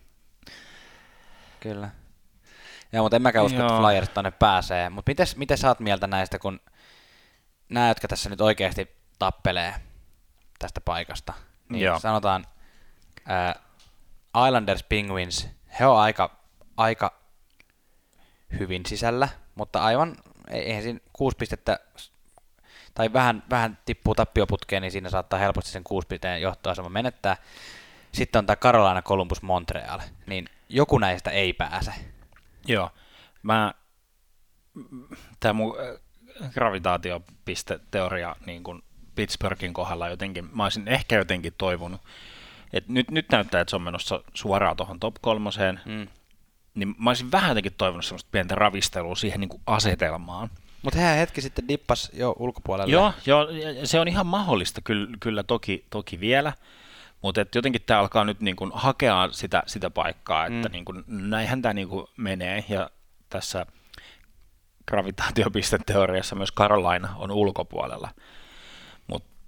[1.61, 1.91] Kyllä.
[2.93, 3.69] Joo, mutta en mäkään usko, Joo.
[3.69, 4.91] että Flyers tonne pääsee.
[4.91, 6.61] Mutta miten, miten sä oot mieltä näistä, kun
[7.69, 9.75] nämä, jotka tässä nyt oikeasti tappelee
[10.59, 11.33] tästä paikasta,
[11.69, 11.99] niin Joo.
[11.99, 12.45] sanotaan
[13.31, 13.55] äh,
[14.47, 15.49] Islanders, Penguins,
[15.81, 16.37] he on aika,
[16.77, 17.13] aika
[18.59, 20.17] hyvin sisällä, mutta aivan,
[20.51, 21.81] eihän siinä kuusi pistettä,
[22.95, 27.37] tai vähän, vähän tippuu tappioputkeen, niin siinä saattaa helposti sen kuusi pisteen johtoasema menettää.
[28.13, 31.93] Sitten on tämä Carolina, Columbus, Montreal, niin joku näistä ei pääse.
[32.67, 32.91] Joo,
[33.43, 33.75] mä,
[35.41, 38.83] tämä mun äh, gravitaatiopisteteoria niin kuin
[39.15, 42.01] Pittsburghin kohdalla jotenkin, mä olisin ehkä jotenkin toivonut,
[42.73, 46.09] et nyt, nyt näyttää, että se on menossa suoraan tuohon top kolmoseen, mm.
[46.75, 50.51] niin mä olisin vähän jotenkin toivonut semmoista pientä ravistelua siihen niin kuin asetelmaan.
[50.83, 52.93] Mutta hän hetki sitten dippas jo ulkopuolelle.
[52.93, 53.47] Joo, joo
[53.85, 56.53] se on ihan mahdollista kyllä, kyllä toki, toki vielä,
[57.23, 60.73] mutta jotenkin tämä alkaa nyt niin kuin hakea sitä, sitä paikkaa, että mm.
[60.73, 62.91] niin kuin, näinhän tämä niin kuin menee, ja
[63.29, 63.67] tässä
[64.89, 68.09] gravitaatiopisteteoriassa myös Carolina on ulkopuolella.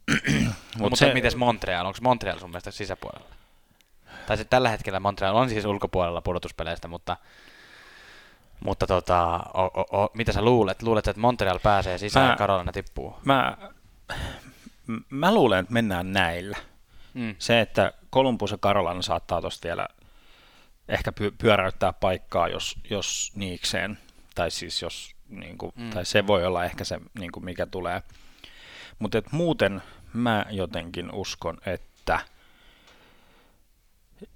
[0.08, 1.14] Mut mutta se...
[1.14, 1.86] mites Montreal?
[1.86, 3.34] Onko Montreal sun mielestä sisäpuolella?
[4.26, 7.16] Tai se tällä hetkellä Montreal on siis ulkopuolella pudotuspeleistä, mutta,
[8.64, 10.82] mutta tota, o, o, o, mitä sä luulet?
[10.82, 13.18] Luulet, että Montreal pääsee sisään mä, ja Carolina tippuu?
[13.24, 13.56] Mä,
[15.10, 16.56] mä luulen, että mennään näillä.
[17.14, 17.34] Mm.
[17.38, 19.88] Se, että Columbus ja Carolina saattaa tuosta vielä
[20.88, 23.98] ehkä py- pyöräyttää paikkaa, jos, jos niikseen,
[24.34, 25.90] tai siis jos, niin kuin, mm.
[25.90, 28.02] tai se voi olla ehkä se, niin kuin mikä tulee.
[28.98, 32.20] Mutta muuten mä jotenkin uskon, että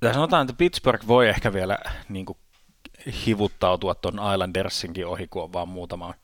[0.01, 2.39] tai sanotaan, että Pittsburgh voi ehkä vielä niin kuin,
[3.27, 6.15] hivuttautua tuon Islandersinkin ohi, kun on vaan muutaman,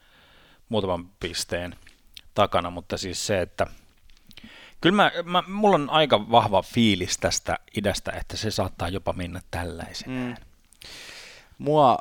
[0.68, 1.76] muutaman pisteen
[2.34, 3.66] takana, mutta siis se, että
[4.80, 9.40] kyllä mä, mä, mulla on aika vahva fiilis tästä idästä, että se saattaa jopa mennä
[9.50, 10.28] tällaisenään.
[10.28, 10.37] Mm.
[11.58, 11.98] Mua,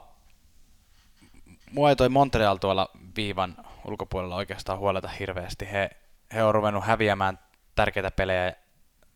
[1.71, 5.71] mua ei toi Montreal tuolla viivan ulkopuolella oikeastaan huoleta hirveästi.
[5.71, 5.89] He,
[6.33, 7.39] he on ruvennut häviämään
[7.75, 8.53] tärkeitä pelejä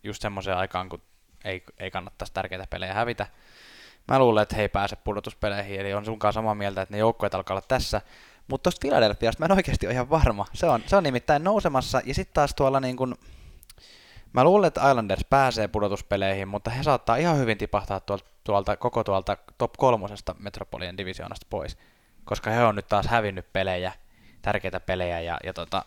[0.04, 1.02] just semmoiseen aikaan, kun
[1.44, 3.28] ei, ei kannattaisi tärkeitä pelejä hävitä.
[4.08, 7.36] Mä luulen, että he ei pääse pudotuspeleihin, eli on sunkaan samaa mieltä, että ne joukkueet
[7.36, 8.02] alkaa olla tässä.
[8.48, 10.46] Mutta tuosta Philadelphiasta mä en oikeasti ole ihan varma.
[10.54, 13.16] Se on, se on nimittäin nousemassa, ja sitten taas tuolla niin kun,
[14.34, 19.04] Mä luulen, että Islanders pääsee pudotuspeleihin, mutta he saattaa ihan hyvin tipahtaa tuolta, tuolta koko
[19.04, 21.78] tuolta top kolmosesta Metropolian divisioonasta pois,
[22.26, 23.92] koska he on nyt taas hävinnyt pelejä,
[24.42, 25.86] tärkeitä pelejä ja, ja tota...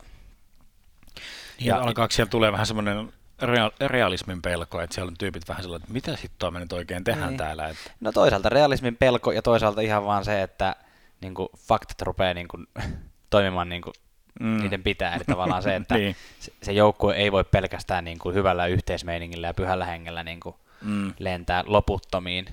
[1.61, 5.63] Ja, ja alkaako siellä tulee vähän semmoinen real, realismin pelko, että siellä on tyypit vähän
[5.63, 7.39] sellainen, että mitä sitten me nyt oikein tehdään niin.
[7.39, 7.69] täällä?
[7.69, 7.91] Että...
[8.01, 10.77] No toisaalta realismin pelko ja toisaalta ihan vaan se, että
[11.21, 12.67] niin kuin, faktat rupeaa niin kuin,
[13.31, 13.95] toimimaan niin kuin,
[14.41, 14.63] mm.
[14.63, 15.15] niiden pitää.
[15.15, 16.17] Eli tavallaan se, että niin.
[16.39, 20.57] se, se joukkue ei voi pelkästään niin kuin, hyvällä yhteismeiningillä ja pyhällä hengellä niin kuin,
[20.83, 21.13] mm.
[21.19, 22.47] lentää loputtomiin.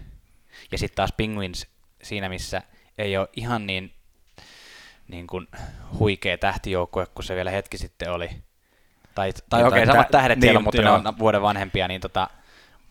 [0.72, 1.68] Ja sitten taas Penguins
[2.04, 2.62] siinä, missä
[2.98, 3.94] ei ole ihan niin,
[5.08, 5.48] niin kuin,
[6.00, 8.30] huikea tähtijoukkue kuin se vielä hetki sitten oli,
[9.16, 10.98] tai, tai okei, okay, samat tähdet niin, siellä, mutta joo.
[10.98, 12.28] ne on vuoden vanhempia, niin tota,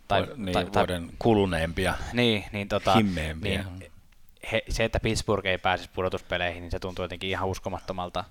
[0.08, 3.64] tai, niin, tai, vuoden kuluneempia, niin, niin, tota, himmeempiä.
[3.78, 3.92] Niin,
[4.52, 8.24] he, se, että Pittsburgh ei pääsisi pudotuspeleihin, niin se tuntuu jotenkin ihan uskomattomalta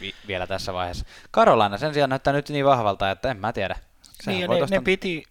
[0.00, 1.06] vi- vielä tässä vaiheessa.
[1.30, 3.76] Karolaina sen sijaan näyttää nyt niin vahvalta, että en mä tiedä.
[4.02, 4.76] Sehän niin, ne, tosta...
[4.76, 5.24] ne piti,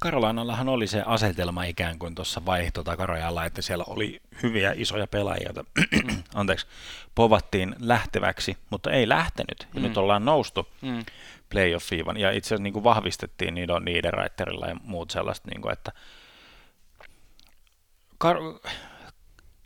[0.00, 5.48] Karolainallahan oli se asetelma ikään kuin tuossa vaihto takarajalla, että siellä oli hyviä isoja pelaajia,
[5.48, 5.64] joita
[6.34, 6.66] anteeksi,
[7.14, 9.68] povattiin lähteväksi, mutta ei lähtenyt.
[9.74, 9.86] Ja mm.
[9.86, 11.04] nyt ollaan noustu mm.
[11.48, 15.92] Playoffiin ja itse asiassa niin kuin vahvistettiin niiden Niederreiterilla ja muut sellaista, niin kuin, että
[18.24, 18.70] Kar-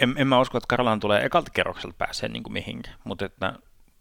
[0.01, 3.53] en, en mä usko, että Karlan tulee ekalta kerrokselta pääsee niin kuin mihinkään, mutta että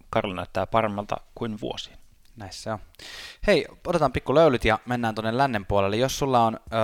[0.09, 1.97] Karla näyttää paremmalta kuin vuosiin.
[2.35, 2.79] Näissä on.
[3.47, 5.97] Hei, otetaan pikku löylyt ja mennään tuonne lännen puolelle.
[5.97, 6.79] Jos sulla on öö,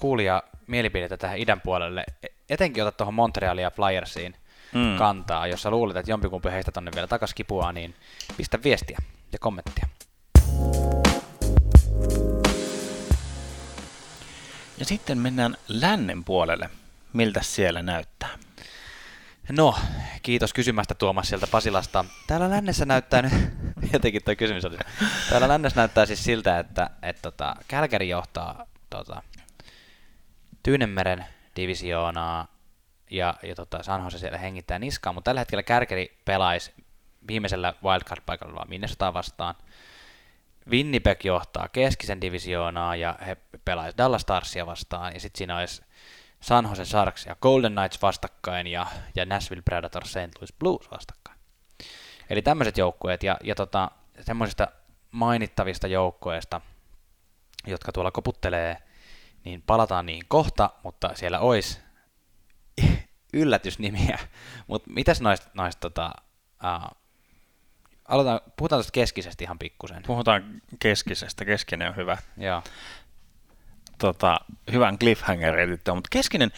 [0.00, 4.36] kuulija mielipidettä tähän idän puolelle, e, etenkin otat tuohon Montrealia Flyersiin
[4.74, 4.96] mm.
[4.98, 7.94] kantaa, jos sä luulet, että jompikumpi heistä tonne vielä takas kipua, niin
[8.36, 8.98] pistä viestiä
[9.32, 9.88] ja kommenttia.
[14.78, 16.70] Ja sitten mennään lännen puolelle.
[17.12, 18.38] Miltä siellä näyttää?
[19.52, 19.74] No,
[20.22, 22.04] kiitos kysymästä Tuomas sieltä Pasilasta.
[22.26, 23.32] Täällä lännessä näyttää nyt,
[23.92, 24.76] jotenkin tuo kysymys oli,
[25.30, 29.22] täällä lännessä näyttää siis siltä, että, että tota, Kälkäri johtaa tota,
[30.62, 31.24] Tyynemeren
[31.56, 32.46] divisioonaa
[33.10, 36.72] ja, ja tota, San Jose siellä hengittää niskaa, mutta tällä hetkellä Kärkeri pelaisi
[37.28, 39.54] viimeisellä wildcard-paikalla vaan Minnesota vastaan.
[40.70, 45.82] Winnipeg johtaa keskisen divisioonaa ja he pelaisivat Dallas Starsia vastaan ja sitten siinä olisi
[46.40, 50.36] San Jose Sharks ja Golden Knights vastakkain ja, ja Nashville Predators St.
[50.36, 51.38] Louis Blues vastakkain.
[52.30, 54.68] Eli tämmöiset joukkueet ja, ja tota, semmoisista
[55.10, 56.60] mainittavista joukkueista,
[57.66, 58.76] jotka tuolla koputtelee,
[59.44, 61.80] niin palataan niihin kohta, mutta siellä olisi
[63.32, 64.18] yllätysnimiä.
[64.66, 66.12] Mutta mitäs noista, noista tota,
[66.64, 67.03] uh,
[68.08, 70.02] aloitetaan, puhutaan tuosta keskisestä ihan pikkusen.
[70.06, 72.16] Puhutaan keskisestä, keskinen on hyvä.
[72.36, 72.62] Joo
[73.98, 74.40] tota,
[74.72, 76.52] hyvän cliffhangerin, mutta keskinen,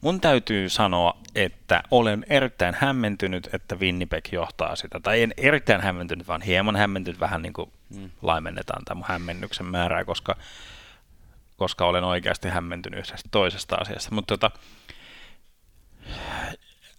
[0.00, 5.00] mun täytyy sanoa, että olen erittäin hämmentynyt, että Winnipeg johtaa sitä.
[5.00, 8.10] Tai en erittäin hämmentynyt, vaan hieman hämmentynyt, vähän niin kuin mm.
[8.22, 10.36] laimennetaan tämä hämmennyksen määrää, koska,
[11.56, 14.14] koska olen oikeasti hämmentynyt yhdestä toisesta asiasta.
[14.14, 14.58] Mutta tota,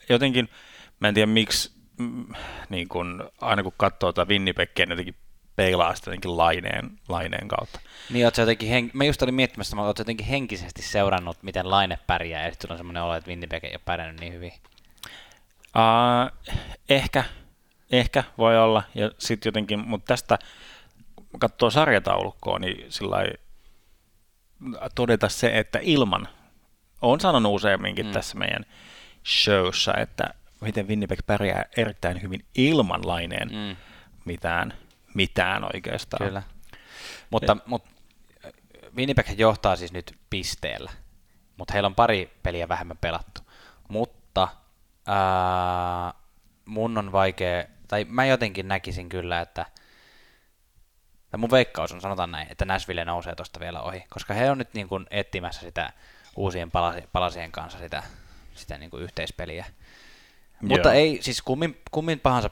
[0.09, 0.49] jotenkin,
[0.99, 1.78] mä en tiedä miksi,
[2.69, 5.15] niin kun, aina kun katsoo tätä Winnipegia, niin jotenkin
[5.55, 7.79] peilaa sitä jotenkin laineen, laineen kautta.
[8.09, 8.91] Niin, ootko jotenkin, hen...
[8.93, 12.77] mä just olin miettimässä, että ootko jotenkin henkisesti seurannut, miten laine pärjää, ja sitten on
[12.77, 14.51] semmoinen olo, että Winnipeg ei ole pärjännyt niin hyvin.
[15.75, 16.51] Uh,
[16.89, 17.23] ehkä,
[17.91, 20.39] ehkä voi olla, ja sitten jotenkin, mutta tästä,
[21.39, 23.17] katsoo sarjataulukkoa, niin sillä
[24.95, 26.27] todeta se, että ilman,
[27.01, 28.11] olen sanonut useamminkin mm.
[28.11, 28.65] tässä meidän
[29.25, 33.75] showssa, että miten Winnipeg pärjää erittäin hyvin ilman laineen mm.
[34.25, 34.73] mitään
[35.13, 36.27] mitään oikeastaan.
[36.27, 36.43] Kyllä.
[37.29, 37.57] Mutta, ja.
[37.65, 37.89] mutta
[38.95, 40.91] Winnipeg johtaa siis nyt pisteellä,
[41.57, 43.41] mutta heillä on pari peliä vähemmän pelattu.
[43.87, 44.47] Mutta
[45.07, 46.13] ää,
[46.65, 49.65] mun on vaikea, tai mä jotenkin näkisin kyllä, että
[51.29, 54.57] tai mun veikkaus on, sanotaan näin, että Nashville nousee tuosta vielä ohi, koska he on
[54.57, 55.93] nyt niin kuin etsimässä sitä
[56.35, 56.71] uusien
[57.13, 58.03] palasien kanssa sitä,
[58.53, 59.65] sitä niin kuin yhteispeliä.
[60.61, 62.49] Mutta ei, siis kummin, kummin pahansa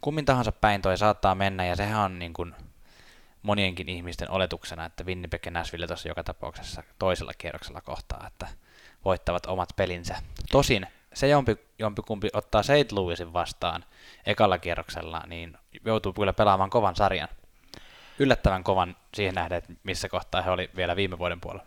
[0.00, 2.54] kummin tahansa päin toi saattaa mennä, ja sehän on niin kuin
[3.42, 8.48] monienkin ihmisten oletuksena, että Winnipeg ja Nashville tuossa joka tapauksessa toisella kierroksella kohtaa, että
[9.04, 10.16] voittavat omat pelinsä.
[10.50, 12.92] Tosin se jompi, jompikumpi ottaa St.
[12.92, 13.84] Louisin vastaan
[14.26, 17.28] ekalla kierroksella, niin joutuu kyllä pelaamaan kovan sarjan.
[18.18, 21.66] Yllättävän kovan siihen nähden, että missä kohtaa he oli vielä viime vuoden puolella.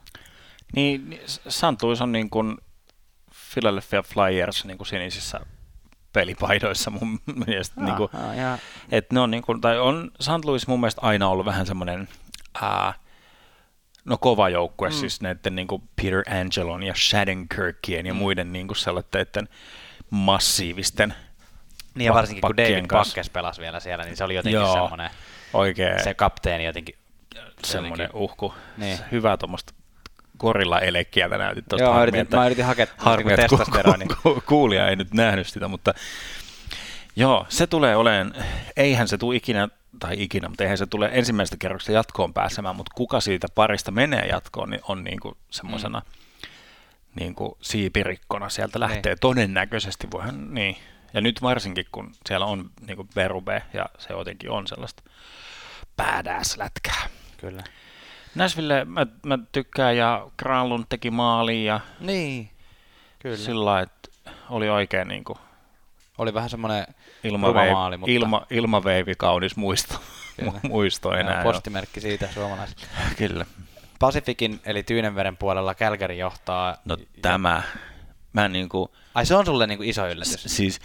[0.75, 1.81] Niin, niin St.
[1.81, 2.57] Louis on niin kuin
[3.53, 5.39] Philadelphia Flyers niin kuin sinisissä
[6.13, 7.75] pelipaidoissa mun mielestä.
[7.81, 8.57] Ah, niin kuin, ah, ja,
[8.91, 10.45] et ne on, niin kuin, tai on St.
[10.45, 12.07] Louis mun mielestä aina ollut vähän semmoinen
[12.61, 12.93] ää,
[14.05, 14.93] no kova joukkue, mm.
[14.93, 18.17] siis näiden niin kuin Peter Angelon ja Shattenkirkien ja Mm.
[18.17, 19.49] muiden niin kuin sellaisten
[20.09, 21.13] massiivisten
[21.95, 22.85] niin ja varsinkin kun David.
[22.87, 24.73] Pakkes pelasi vielä siellä, niin se oli jotenkin Joo.
[24.73, 25.09] semmoinen,
[25.53, 26.95] oikein se kapteeni jotenkin.
[27.63, 28.53] semmoinen uhku.
[28.77, 28.99] Niin.
[29.11, 29.73] Hyvää tuommoista
[30.43, 31.83] gorilla elekkiä näytit tuosta.
[31.83, 34.05] Joo, mä Harmi, yritin, että- mä yritin hakea Harmi, niin että ku- testosteroni.
[34.05, 35.93] ku- ku- kuulija ei nyt nähnyt sitä, mutta
[37.15, 38.33] joo, se tulee oleen,
[38.77, 39.67] eihän se tule ikinä,
[39.99, 44.25] tai ikinä, mutta eihän se tule ensimmäisestä kerroksesta jatkoon pääsemään, mutta kuka siitä parista menee
[44.27, 46.01] jatkoon, niin on niinku semmoisena
[47.19, 49.11] niinku siipirikkona sieltä lähtee.
[49.13, 49.19] Niin.
[49.19, 50.77] Todennäköisesti voihan, niin.
[51.13, 55.03] Ja nyt varsinkin, kun siellä on niinku Berube, ja se jotenkin on sellaista
[56.01, 57.07] badass-lätkää.
[57.37, 57.63] Kyllä.
[58.35, 62.49] Nashville mä, mä tykkään, ja Granlund teki maaliin, ja Niin,
[63.19, 63.37] kyllä.
[63.37, 64.09] sillä että
[64.49, 65.37] oli oikein niin kuin
[66.17, 66.87] Oli vähän semmoinen
[67.23, 70.01] ilmaveivi, mutta- ilma, ilmaveivi kaunis muisto,
[70.63, 71.43] muisto enää.
[71.43, 72.81] joo, postimerkki siitä suomalaiset.
[72.81, 72.89] joo.
[73.17, 73.45] Kyllä.
[73.99, 76.77] Pacificin eli Tyynenveren puolella Calgary johtaa.
[76.85, 77.61] No tämä,
[78.33, 80.43] mä niin kuin, Ai se on sulle niinku iso yllätys.
[80.47, 80.79] siis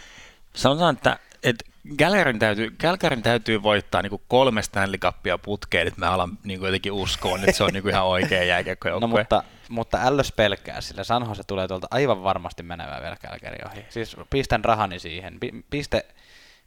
[0.55, 1.63] sanotaan, että et
[1.97, 6.91] Gälkärin täytyy, Gälkärin täytyy voittaa niin kolme Stanley Cupia putkeen, että mä alan niin jotenkin
[6.91, 9.07] uskoa, että se on niin ihan oikea No jääkiekkojoukkue.
[9.19, 13.85] mutta, mutta ällös pelkää, sillä San se tulee tuolta aivan varmasti menevää vielä Calgary ohi.
[13.89, 15.39] Siis pistän rahani siihen.
[15.39, 16.05] Pi- Piste,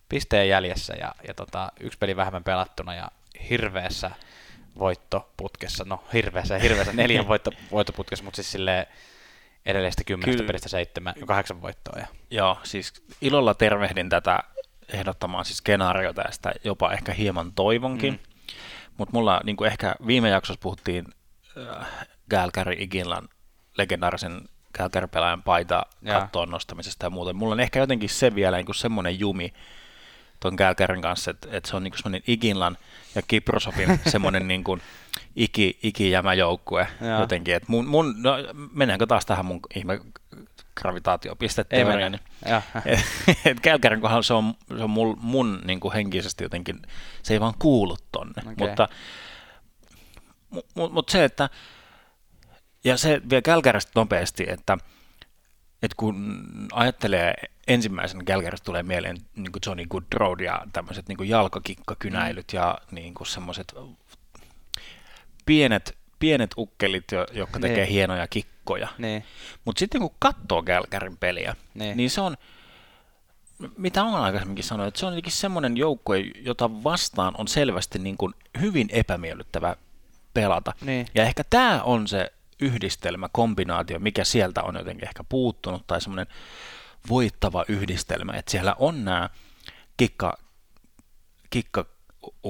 [0.08, 3.08] pisteen jäljessä ja, ja tota, yksi peli vähemmän pelattuna ja
[3.50, 4.10] hirveässä
[4.78, 5.84] voittoputkessa.
[5.84, 8.86] No hirveässä, hirveässä neljän voitto, voittoputkessa, mutta siis silleen
[9.66, 10.46] edellisestä kymmenestä Kyllä.
[10.46, 11.98] pelistä seitsemän, kahdeksan voittoa.
[11.98, 14.42] Ja, Joo, siis ilolla tervehdin tätä
[14.92, 18.12] ehdottamaan siis skenaariota ja sitä jopa ehkä hieman toivonkin.
[18.12, 18.54] Mm.
[18.96, 21.04] Mutta mulla niin kuin ehkä viime jaksossa puhuttiin
[21.58, 21.86] äh,
[22.30, 23.28] Gälkäri Iginlan
[23.78, 26.20] legendaarisen Gälkäri-pelaajan paita Jaa.
[26.20, 27.36] kattoon nostamisesta ja muuten.
[27.36, 29.52] Mulla on ehkä jotenkin se vielä niin kuin semmoinen jumi
[30.40, 32.78] ton Gälkärin kanssa, että, että se on niin semmoinen Iginlan
[33.14, 34.82] ja Kiprosopin semmoinen niin kuin
[35.36, 37.20] iki, ikijämäjoukkue Jaa.
[37.20, 37.54] jotenkin.
[37.54, 38.36] Että mun, mun, no,
[38.72, 40.00] mennäänkö taas tähän mun ihme
[40.76, 42.18] gravitaatiopisteteoriaan?
[42.46, 42.62] Ja,
[43.44, 46.82] Et Kälkärin kohdalla se on, se on mul, mun niin kuin henkisesti jotenkin,
[47.22, 48.42] se ei vaan kuulu tonne.
[48.42, 48.54] Okei.
[48.56, 48.88] Mutta,
[50.50, 51.50] mu, mu, mutta se, että,
[52.84, 54.78] ja se vielä Kälkäristä nopeasti, että,
[55.82, 57.34] että kun ajattelee
[57.68, 63.74] ensimmäisen Kälkäristä tulee mieleen niin kuin Johnny Goodrow ja tämmöiset niin jalkakikkakynäilyt ja niin semmoiset
[65.46, 67.70] pienet, pienet ukkelit, jo- jotka Niin.
[67.70, 68.88] tekee hienoja kikkoja.
[68.98, 69.24] niin,
[69.64, 71.78] Mutta sitten kun katsoo Kälkärin peliä, Niin.
[71.86, 71.96] niin.
[71.96, 72.36] niin se on,
[73.76, 78.16] mitä olen aikaisemminkin sanonut, että se on jotenkin semmoinen joukkue, jota vastaan on selvästi niin
[78.16, 79.76] kuin hyvin epämiellyttävä
[80.34, 80.72] pelata.
[80.80, 81.06] Niin.
[81.14, 86.26] Ja ehkä tämä on se yhdistelmä, kombinaatio, mikä sieltä on jotenkin ehkä puuttunut, tai semmoinen
[87.08, 89.30] voittava yhdistelmä, että siellä on nämä
[89.96, 90.38] kikka,
[91.50, 91.86] kikka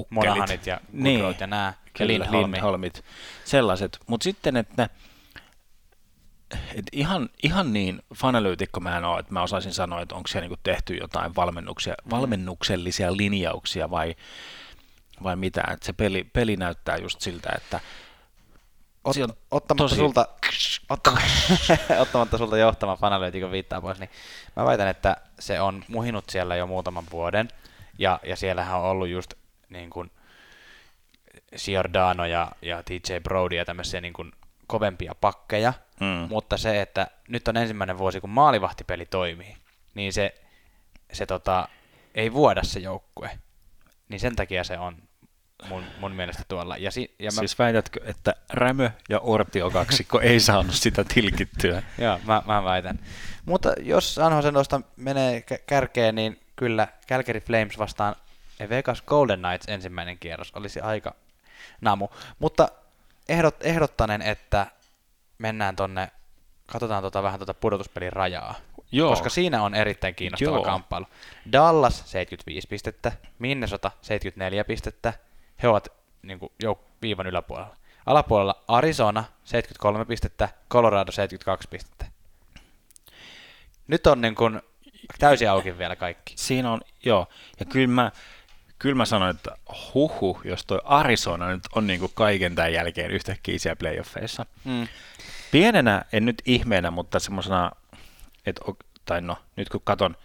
[0.09, 2.51] Monahanit ja Goodrowt ja nää, ja Kyllä, Lindholmi.
[2.55, 3.03] Lindholmit,
[3.45, 3.99] sellaiset.
[4.07, 4.89] Mutta sitten, että
[6.75, 10.41] et ihan, ihan niin fanalyytikko mä en ole, että mä osaisin sanoa, että onko siellä
[10.43, 12.09] niinku tehty jotain valmennuksia, Mm.
[12.11, 14.15] valmennuksellisia linjauksia vai,
[15.23, 15.63] vai mitä.
[15.71, 17.79] Et se peli, peli näyttää just siltä, että
[19.03, 20.27] Ot, on ottamatta, tosi- sulta,
[20.89, 21.27] ottamatta,
[22.01, 24.09] ottamatta sulta johtamaan fanalyytikon viittaa pois, niin
[24.55, 27.47] mä väitän, että se on muhinut siellä jo muutaman vuoden,
[27.99, 29.33] ja, ja siellähän on ollut just
[29.69, 30.11] niin kuin
[31.65, 34.31] Giordano ja, ja TJ Brody ja tämmöisiä niin kuin
[34.67, 36.27] kovempia pakkeja, Mm.
[36.29, 39.55] mutta se, että nyt on ensimmäinen vuosi, kun maalivahtipeli toimii,
[39.93, 40.35] niin se,
[41.13, 41.67] se tota,
[42.15, 43.29] ei vuoda se joukkue,
[44.09, 44.95] niin sen takia se on
[45.67, 46.77] mun, mun mielestä tuolla.
[46.77, 51.83] Ja, si, ja mä, siis väitätkö, että Rämö ja Ortio kaksikko ei saanut sitä tilkittyä?
[51.97, 52.99] Joo, mä, mä väitän.
[53.45, 58.15] Mutta jos San Jose noista menee kä- kärkeen, niin kyllä Calgary Flames vastaan
[58.69, 61.15] Vegas Golden Knights ensimmäinen kierros olisi aika
[61.81, 62.07] namu.
[62.39, 62.69] Mutta
[63.29, 64.67] ehdot, ehdottanen, että
[65.37, 66.11] mennään tonne,
[66.67, 68.55] katsotaan tota, vähän tuota pudotuspelin rajaa.
[68.91, 69.09] Joo.
[69.09, 70.63] Koska siinä on erittäin kiinnostava Joo.
[70.63, 71.05] kamppailu.
[71.51, 75.13] Dallas 75 pistettä, Minnesota 74 pistettä.
[75.63, 75.87] He ovat
[76.21, 77.75] niin kuin, jouk- viivan yläpuolella.
[78.05, 82.05] Alapuolella Arizona 73 pistettä, Colorado 72 pistettä.
[83.87, 84.61] Nyt on niin kuin,
[85.19, 86.33] täysin auki vielä kaikki.
[86.37, 87.27] Siinä on, joo.
[87.59, 88.11] Ja kyllä mä,
[88.83, 89.55] kyllä mä sanoin, että
[89.93, 94.45] huhu, jos toi Arizona nyt on niin kuin kaiken tämän jälkeen yhtäkkiä siellä playoffeissa.
[94.63, 94.87] Mm.
[95.51, 97.71] Pienenä, en nyt ihmeenä, mutta semmoisena,
[98.45, 98.61] että
[99.05, 100.15] tai no nyt kun katon,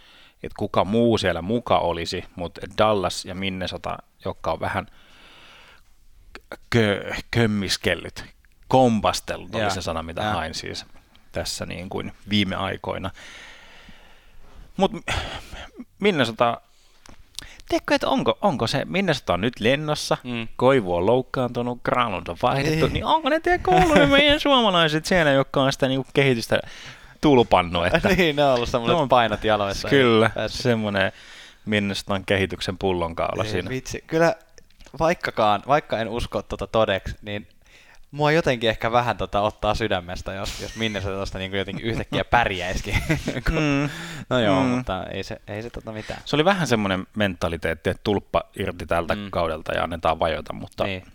[0.43, 4.87] että kuka muu siellä muka olisi, mutta Dallas ja Minnesota, jotka on vähän
[6.71, 8.25] kö, kömmiskellyt,
[8.69, 10.33] kompastellut, oli se sana, mitä Joo.
[10.33, 10.87] hain siis
[11.33, 13.11] tässä niin kuin viime aikoina.
[14.77, 15.13] Mutta
[15.99, 16.61] Minnesota,
[17.69, 20.49] tiedätkö, että onko, onko se, Minnesota on nyt lennossa, Mm.
[20.57, 22.93] Koivu on loukkaantunut, Granlund on vaihdettu, Niin.
[22.93, 26.61] niin onko ne ollut ne meidän suomalaiset siellä, jotka on sitä niinku kehitystä
[27.21, 29.89] tulpannut, että niin, ne on ollut semmoiset No, painot jaloissa.
[29.89, 31.13] kyllä, semmoinen
[31.65, 33.71] Minnesotan kehityksen pullonkaula Ei, siinä.
[33.71, 34.35] Vitsi, kyllä
[34.99, 37.49] vaikkakaan, vaikka en usko tuota todeksi, niin
[38.11, 42.25] mua jotenkin ehkä vähän tota ottaa sydämestä, jos, jos minne se tuosta niin jotenkin yhtäkkiä
[42.25, 42.95] pärjäisikin.
[43.51, 43.91] Mm.
[44.31, 44.69] no joo, Mm.
[44.69, 46.21] mutta ei se, ei se tota mitään.
[46.25, 49.31] Se oli vähän semmoinen mentaliteetti, että tulppa irti tältä Mm.
[49.31, 51.07] kaudelta ja annetaan vajota, mutta Niin.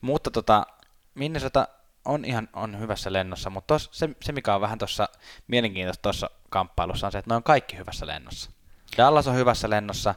[0.00, 0.66] Mutta tota,
[1.14, 1.68] Minnesota
[2.04, 5.08] on ihan on hyvässä lennossa, mutta tos, se, se, mikä on vähän tuossa
[5.48, 8.50] mielenkiintoista tuossa kamppailussa on se, että ne on kaikki hyvässä lennossa.
[8.98, 10.14] Dallas on hyvässä lennossa,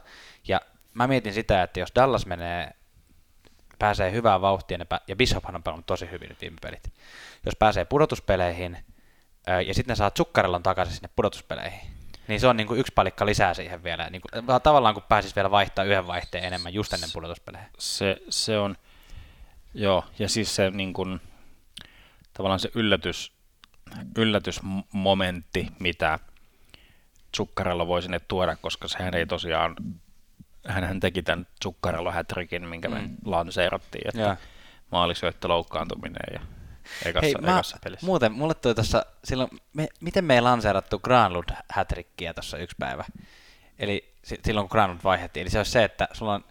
[0.48, 0.60] ja
[0.94, 2.70] mä mietin sitä, että jos Dallas menee,
[3.80, 6.92] pääsee hyvään vauhtiin, ja Bishophan on pelannut tosi hyvin nyt viime pelit,
[7.46, 8.78] jos pääsee pudotuspeleihin,
[9.66, 11.80] ja sitten ne saa Zuccarellon takaisin sinne pudotuspeleihin,
[12.28, 14.10] niin se on niinku yksi palikka lisää siihen vielä.
[14.10, 14.28] Niinku,
[14.62, 17.70] tavallaan kun pääsis vielä vaihtaa yhden vaihteen enemmän just ennen pudotuspeleihin.
[17.78, 18.76] se, se on,
[19.74, 20.94] joo, ja siis se niin
[22.32, 23.32] tavallaan se yllätys,
[24.18, 26.18] yllätysmomentti, mitä
[27.36, 29.76] Zuccarello voi sinne tuoda, koska sehän ei tosiaan,
[30.68, 33.16] hän teki tämän Zuccarello hätrikin, minkä me Mm.
[33.24, 34.36] lanseerattiin, että Joo.
[34.92, 36.40] maalisyöttö loukkaantuminen ja
[37.04, 38.06] ekassa, Hei, mä, ekassa pelissä.
[38.06, 43.04] muuten, mulle tuli tuossa, silloin, me, miten me ei lanseerattu Granlund hätrikkiä tuossa yksi päivä?
[43.78, 46.44] Eli si- silloin kun Granlund vaihdettiin, eli se olisi se, että sulla on,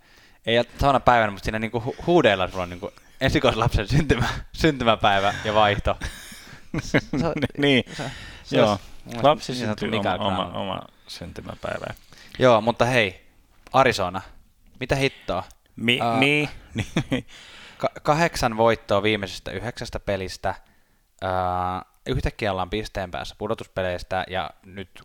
[0.45, 2.91] ei ole samana päivänä, mutta siinä niinku hu- huudeilla sulla on niinku
[3.21, 5.97] esikoislapsen syntymä, syntymäpäivä ja vaihto.
[6.81, 8.11] Se, on- niin, se,
[8.43, 8.71] se joo.
[8.71, 11.85] olisi Lapsi niin syntyy oma, oma, oma syntymäpäivä.
[12.39, 13.28] Joo, mutta hei,
[13.73, 14.21] Arizona,
[14.79, 15.43] mitä hittoa?
[15.75, 16.49] Mi, niin.
[17.77, 20.55] Ka- kahdeksan voittoa viimeisestä yhdeksästä pelistä.
[21.21, 25.03] Ää, yhtäkkiä ollaan pisteen päässä pudotuspeleistä ja nyt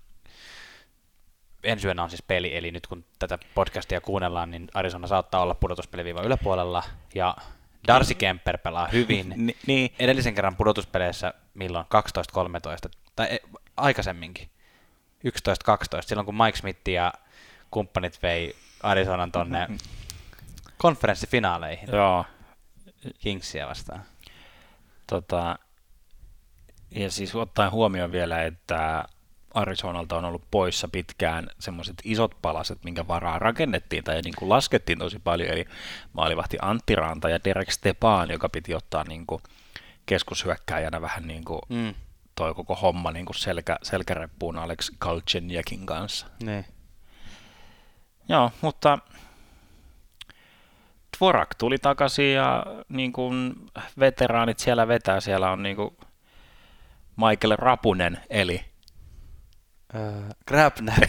[1.62, 5.54] ensi yönä on siis peli, eli nyt kun tätä podcastia kuunnellaan, niin Arizona saattaa olla
[5.54, 6.82] pudotuspeliviiva yläpuolella
[7.14, 7.36] ja
[7.88, 9.34] Darcy Kemper pelaa hyvin.
[9.36, 11.86] Ni, niin, Edellisen kerran pudotuspeleissä milloin
[12.86, 13.38] 12-13, tai e,
[13.76, 14.48] aikaisemminkin
[15.26, 15.28] 11-12,
[16.00, 17.12] silloin kun Mike Smith ja
[17.74, 19.68] kumppanit vei Arizonan tonne
[20.78, 22.24] konferenssifinaaleihin joo.
[23.18, 24.02] Kingsia vastaan.
[25.06, 25.58] Tota,
[26.90, 29.04] ja siis ottaen huomioon vielä, että
[29.54, 34.98] Arizonalta on ollut poissa pitkään semmoiset isot palaset, minkä varaa rakennettiin tai niin kuin laskettiin
[34.98, 35.64] tosi paljon, eli
[36.12, 39.42] maalivahti Antti Ranta ja Derek Stepan, joka piti ottaa niin kuin
[40.06, 41.94] keskushyökkääjänä vähän niin kuin Mm.
[42.34, 46.26] toi koko homma niin kuin selkä, selkäreppuun Alex Galchenyukin kanssa.
[46.42, 46.64] Niin.
[48.28, 48.98] Joo, mutta
[51.16, 53.54] Dvorak tuli takaisin ja niin kuin
[53.98, 55.20] veteraanit siellä vetää.
[55.20, 55.96] Siellä on niin kuin
[57.16, 58.64] Michael Rapunen, eli
[59.94, 61.08] Uh, Grabner.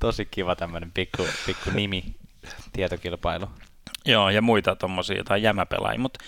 [0.00, 2.14] Tosi kiva tämmönen pikku, pikku nimi
[2.72, 3.50] tietokilpailu.
[4.04, 5.98] joo, ja muita tuommoisia tai jämäpelaajia.
[5.98, 6.24] Mutta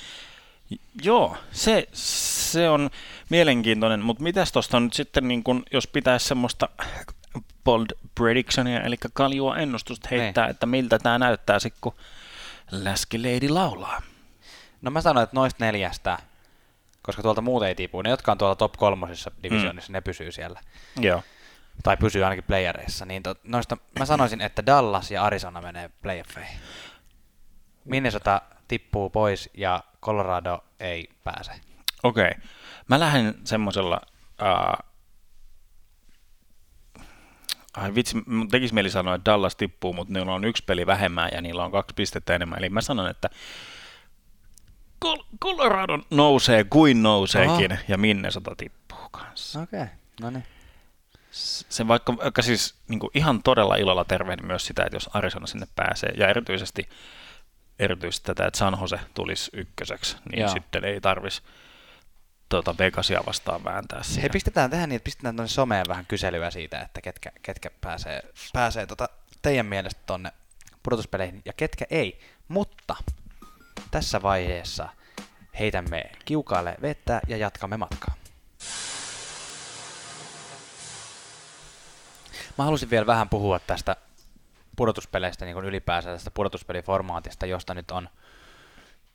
[1.02, 2.90] joo, se, se on
[3.28, 6.68] mielenkiintoinen, mutta mitäs tuosta nyt sitten, niin kun, jos pitäisi semmoista
[7.64, 11.94] bold predictionia, eli kaljua ennustusta heittää, että miltä tämä näyttää sitten, kun
[12.70, 14.02] Läski Lady laulaa.
[14.82, 16.18] No mä sanoin, että noista neljästä,
[17.02, 19.92] koska tuolta muut ei tipu, ne jotka on tuolla top kolmosissa divisioonissa, mm.
[19.92, 20.60] ne pysyy siellä.
[21.00, 21.22] Joo.
[21.82, 23.06] Tai pysyy ainakin playereissa.
[23.06, 26.60] Niin to, noista mä sanoisin, että Dallas ja Arizona menee playoffeihin.
[27.84, 31.52] Minnesota tippuu pois ja Colorado ei pääse.
[32.02, 32.30] Okei.
[32.88, 34.00] Mä lähden semmoisella...
[34.42, 34.88] Uh,
[37.76, 41.28] ai vitsi, mun tekisi mieli sanoa, että Dallas tippuu, mutta niillä on yksi peli vähemmän
[41.32, 42.58] ja niillä on kaksi pistettä enemmän.
[42.58, 43.30] Eli mä sanon, että
[45.04, 47.82] Col- Colorado nousee kuin nouseekin Aha.
[47.88, 49.60] ja Minnesota tippuu kanssa.
[49.60, 49.94] Okei, okay.
[50.20, 50.44] no niin.
[51.30, 55.66] Se vaikka, vaikka siis niin ihan todella ilolla tervehdin myös sitä, että jos Arizona sinne
[55.76, 56.88] pääsee ja erityisesti,
[57.78, 60.48] erityisesti tätä, että San Jose tulisi ykköseksi, niin Joo.
[60.48, 61.42] sitten ei tarvitsisi
[62.48, 64.22] tuota Vegasia vastaan vääntää siihen.
[64.22, 68.22] Hei, pistetään tähän niin, että pistetään tuonne someen vähän kyselyä siitä, että ketkä, ketkä pääsee,
[68.52, 69.08] pääsee tota
[69.42, 70.32] teidän mielestä tonne
[70.82, 72.20] pudotuspeleihin ja ketkä ei.
[72.48, 72.96] Mutta
[73.90, 74.88] tässä vaiheessa
[75.58, 78.14] heitämme kiukaalle vettä ja jatkamme matkaa.
[82.58, 83.96] Mä halusin vielä vähän puhua tästä
[84.78, 88.08] pudotuspeleistä niin ylipäänsä tästä pudotuspeliformaatista, josta nyt on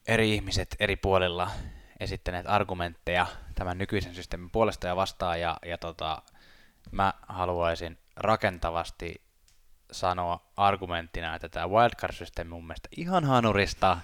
[0.07, 1.51] eri ihmiset eri puolilla
[1.99, 6.21] esittäneet argumentteja tämän nykyisen systeemin puolesta ja vastaan, ja, ja tota,
[6.91, 9.21] mä haluaisin rakentavasti
[9.91, 13.97] sanoa argumenttina, että tämä wildcard-systeemi mun mielestä ihan hanurista,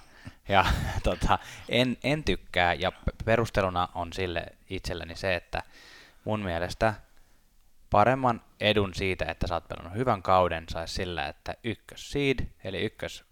[0.48, 0.64] ja
[1.02, 1.38] tota,
[1.68, 2.92] en, en tykkää, ja
[3.24, 5.62] perusteluna on sille itselleni se, että
[6.24, 6.94] mun mielestä
[7.90, 12.82] paremman edun siitä, että sä oot pelannut hyvän kauden, saisi sillä, että ykkös seed, eli
[12.82, 13.24] ykkös,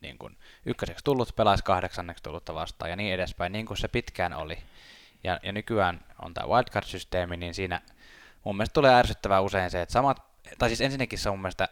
[0.00, 0.36] niin kun,
[0.66, 4.58] ykköseksi tullut pelaisi kahdeksanneksi tullutta vastaan ja niin edespäin, niin kuin se pitkään oli.
[5.24, 7.80] Ja, ja nykyään on tämä wildcard-systeemi, niin siinä
[8.44, 10.22] mun mielestä tulee ärsyttävää usein se, että samat,
[10.58, 11.68] tai siis ensinnäkin se on mun mielestä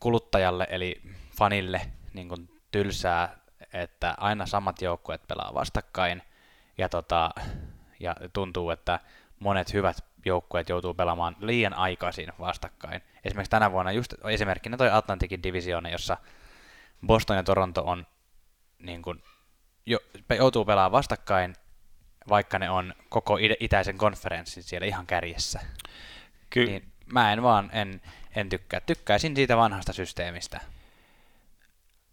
[0.00, 1.02] kuluttajalle, eli
[1.38, 1.80] fanille,
[2.12, 3.38] niin kuin tylsää,
[3.72, 6.22] että aina samat joukkueet pelaa vastakkain,
[6.78, 7.30] ja, tota,
[8.00, 9.00] ja tuntuu, että
[9.38, 13.02] monet hyvät joukkueet joutuu pelaamaan liian aikaisin vastakkain.
[13.24, 16.16] Esimerkiksi tänä vuonna just esimerkkinä toi Atlantikin divisioona, jossa
[17.06, 18.06] Boston ja Toronto on
[18.78, 19.22] niin kuin,
[19.86, 19.98] jo,
[20.36, 21.56] joutuu pelaamaan vastakkain,
[22.28, 25.60] vaikka ne on koko itäisen konferenssin siellä ihan kärjessä.
[26.50, 28.00] Ky- niin mä en vaan, en,
[28.36, 28.80] en tykkää.
[28.80, 30.60] Tykkäisin siitä vanhasta systeemistä.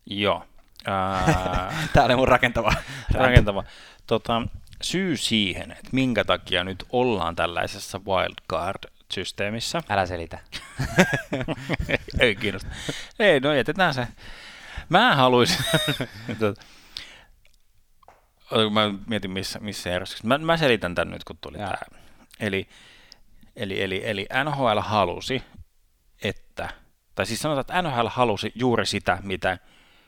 [0.06, 0.46] Joo.
[1.94, 2.74] Tämä oli mun rakentava.
[3.14, 3.64] rakentava.
[4.08, 4.42] Tota,
[4.82, 9.82] syy siihen, että minkä takia nyt ollaan tällaisessa wildcard-systeemissä.
[9.90, 10.40] Älä selitä.
[12.20, 12.70] Ei kiinnosta.
[13.20, 14.08] Ei, no jätetään se.
[14.90, 15.58] Mä haluaisin...
[18.72, 20.28] mä mietin missä, missä järjestyksessä.
[20.28, 21.76] Mä, mä selitän tämän nyt, kun tuli tämä.
[22.40, 22.70] Eli,
[23.56, 25.44] eli, eli, eli NHL halusi,
[26.24, 26.70] että,
[27.16, 29.58] tai siis sanotaan, että NHL halusi juuri sitä, mitä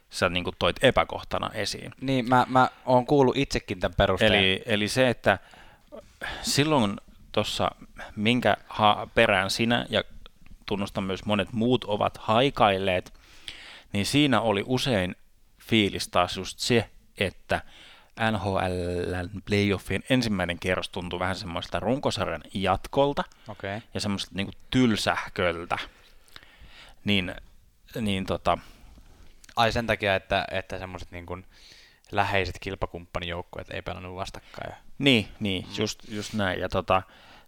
[0.10, 1.92] sä niin kuin toit epäkohtana esiin.
[2.02, 4.34] Niin, mä, mä oon kuullut itsekin tämän perusteen.
[4.34, 5.40] Eli, eli se, että
[6.42, 6.98] silloin
[7.32, 7.72] tuossa,
[8.16, 10.04] minkä ha- perään sinä ja
[10.66, 13.14] tunnustan myös monet muut ovat haikailleet,
[13.94, 15.16] niin siinä oli usein
[15.60, 17.62] fiilis taas just se, että
[18.32, 18.58] NHL
[19.46, 23.82] playoffien ensimmäinen kierros tuntui vähän semmoista runkosarjan jatkolta okay.
[23.94, 25.78] ja semmoista niin tylsähköltä.
[27.06, 27.36] Niin,
[28.02, 28.58] niin tota,
[29.58, 31.46] Ai sen takia, että, että semmoiset niin kuin
[32.12, 34.74] läheiset kilpakumppanijoukkueet ei pelannut vastakkain.
[34.98, 35.72] Niin, niin mm.
[35.78, 36.60] just, just näin.
[36.60, 37.02] Ja tota,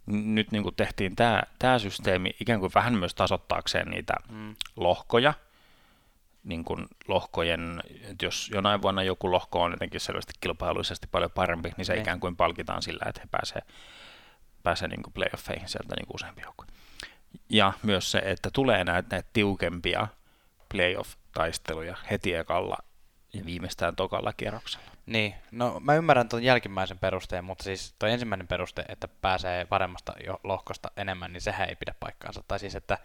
[0.06, 4.56] nyt niin kuin tehtiin tämä tää systeemi ikään kuin vähän myös tasottaakseen niitä mm.
[4.76, 5.34] lohkoja,
[6.44, 11.72] niin kuin lohkojen, että jos jonain vuonna joku lohko on jotenkin selvästi kilpailuisesti paljon parempi,
[11.78, 12.02] niin se niin.
[12.02, 13.62] ikään kuin palkitaan sillä, että he pääsee,
[14.64, 16.66] pääsee niin kuin playoffeihin sieltä niin kuin useampi joukko.
[17.50, 20.08] Ja myös se, että tulee näitä, näitä tiukempia
[21.34, 22.78] playoff-taisteluja heti ekalla
[23.34, 24.86] ja viimeistään tokalla kierroksella.
[25.06, 30.14] Niin, no mä ymmärrän tuon jälkimmäisen perusteen, mutta siis tuo ensimmäinen peruste, että pääsee paremmasta
[30.26, 32.44] jo lohkosta enemmän, niin sehän ei pidä paikkaansa.
[32.48, 32.98] Tai siis, että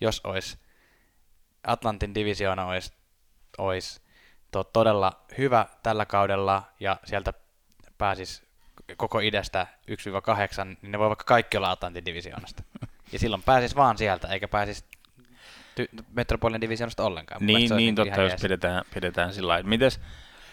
[0.00, 0.58] jos olisi
[1.66, 2.92] Atlantin divisioona olisi,
[3.58, 4.00] olisi
[4.50, 7.32] to, todella hyvä tällä kaudella ja sieltä
[7.98, 8.46] pääsis
[8.96, 12.62] koko idästä 1-8, niin ne voi vaikka kaikki olla Atlantin divisioonasta.
[13.12, 14.84] Ja silloin pääsis vaan sieltä, eikä pääsis
[15.80, 17.46] ty- Metropolian divisioonasta ollenkaan.
[17.46, 19.68] Niin, niin, niin totta, jos pidetään, pidetään sillä lailla.
[19.68, 20.00] Mites,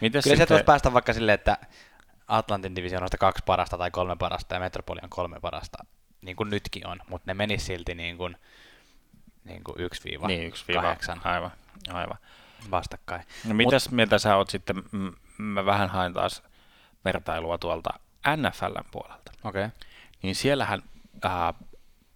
[0.01, 0.57] mites Kyllä sitten...
[0.57, 1.57] se päästä vaikka silleen, että
[2.28, 5.78] Atlantin divisioonasta kaksi parasta tai kolme parasta ja Metropolian kolme parasta,
[6.21, 8.38] niin kuin nytkin on, mutta ne menis silti niin kuin,
[9.43, 9.78] niin kuin
[10.24, 10.28] 1-8.
[10.28, 11.19] Niin, 1-8.
[11.24, 11.51] Aivan,
[11.93, 12.17] aivan.
[12.71, 13.24] Vastakkain.
[13.45, 13.95] No mitäs Mut...
[13.95, 14.84] mieltä sä oot sitten,
[15.38, 16.43] mä vähän hain taas
[17.05, 17.89] vertailua tuolta
[18.38, 19.32] NFLn puolelta.
[19.43, 19.65] Okei.
[19.65, 19.78] Okay.
[20.21, 20.82] Niin siellähän
[21.26, 21.32] äh,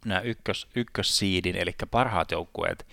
[0.07, 2.85] nämä ykkös, ykkössiidin, eli parhaat joukkueet,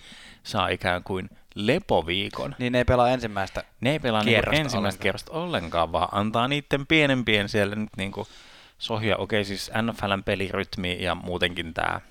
[0.43, 2.55] saa ikään kuin lepoviikon.
[2.59, 5.01] Niin ne ei pelaa ensimmäistä Ne ei pelaa niinku ensimmäistä ollenkaan.
[5.01, 8.27] kierrosta ollenkaan, vaan antaa niiden pienempien siellä nyt niinku
[8.77, 9.17] sohia.
[9.17, 12.01] Okei, siis NFLn pelirytmi ja muutenkin tämä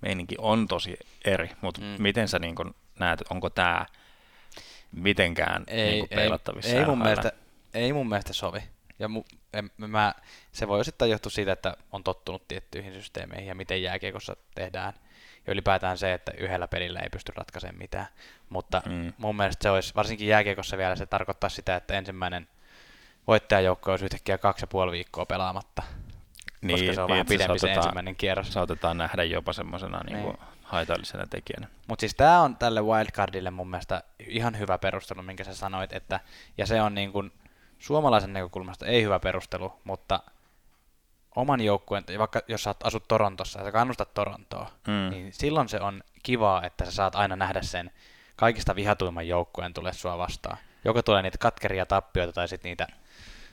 [0.00, 1.86] meininki on tosi eri, mutta mm.
[1.98, 2.64] miten sä niinku
[2.98, 3.86] näet, onko tämä
[4.92, 6.70] mitenkään ei, niinku peilattavissa?
[6.70, 7.32] Ei, ei, mun mielestä,
[7.74, 8.60] ei mun mielestä sovi.
[8.98, 10.14] Ja mu, en, mä,
[10.58, 14.92] se voi osittain johtua siitä, että on tottunut tiettyihin systeemeihin ja miten jääkiekossa tehdään.
[15.46, 18.06] Ja ylipäätään se, että yhdellä pelillä ei pysty ratkaisemaan mitään.
[18.48, 19.12] Mutta mm.
[19.18, 22.48] mun mielestä se olisi, varsinkin jääkiekossa vielä, se tarkoittaa sitä, että ensimmäinen
[23.26, 25.82] voittajajoukko olisi yhtäkkiä kaksi ja puoli viikkoa pelaamatta.
[26.60, 28.52] Niin, koska se on niin, vähän pidempi se ensimmäinen kierros.
[28.52, 30.22] Saatetaan nähdä jopa semmoisena niin.
[30.22, 31.68] niin haitallisena tekijänä.
[31.86, 36.20] Mutta siis tämä on tälle wildcardille mun mielestä ihan hyvä perustelu, minkä sä sanoit, että,
[36.58, 37.32] ja se on niin kuin,
[37.78, 40.20] suomalaisen näkökulmasta ei hyvä perustelu, mutta
[41.36, 45.10] oman joukkueen, vaikka jos sä asut Torontossa ja sä kannustat Torontoa, mm.
[45.10, 47.90] niin silloin se on kivaa, että sä saat aina nähdä sen
[48.36, 50.58] kaikista vihatuimman joukkueen tulee sua vastaan.
[50.84, 52.86] Joko tulee niitä katkeria tappioita tai sitten niitä,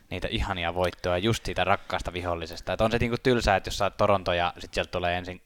[0.10, 2.74] niitä ihania voittoja just siitä rakkaasta vihollisesta.
[2.74, 5.42] Et on se niinku tylsää, että jos sä oot Toronto ja sitten sieltä tulee ensin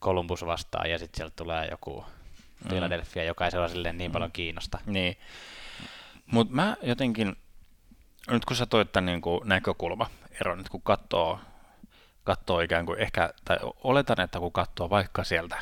[0.00, 2.04] Columbus vastaan ja sitten sieltä tulee joku
[2.64, 2.68] mm.
[2.68, 4.12] Philadelphia, joka ei sillä niin mm.
[4.12, 4.78] paljon kiinnosta.
[4.86, 5.16] Niin.
[6.26, 7.36] Mutta mä jotenkin
[8.30, 10.10] nyt kun sä toit tämän niin kuin näkökulma
[10.40, 11.40] ero nyt kun katsoo,
[12.26, 15.58] katsoo ikään kuin ehkä, tai oletan, että kun katsoo vaikka sieltä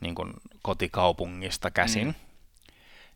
[0.00, 0.32] niin kuin
[0.62, 2.14] kotikaupungista käsin, mm.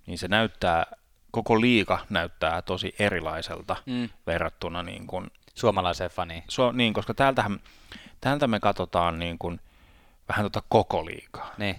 [0.07, 0.87] niin se näyttää,
[1.31, 4.09] koko liika näyttää tosi erilaiselta mm.
[4.27, 6.43] verrattuna niin kuin, suomalaiseen faniin.
[6.43, 7.61] Su- niin, koska täältähän,
[8.21, 9.61] täältä me katsotaan niin kuin,
[10.29, 11.55] vähän tuota koko liikaa.
[11.59, 11.77] Niin.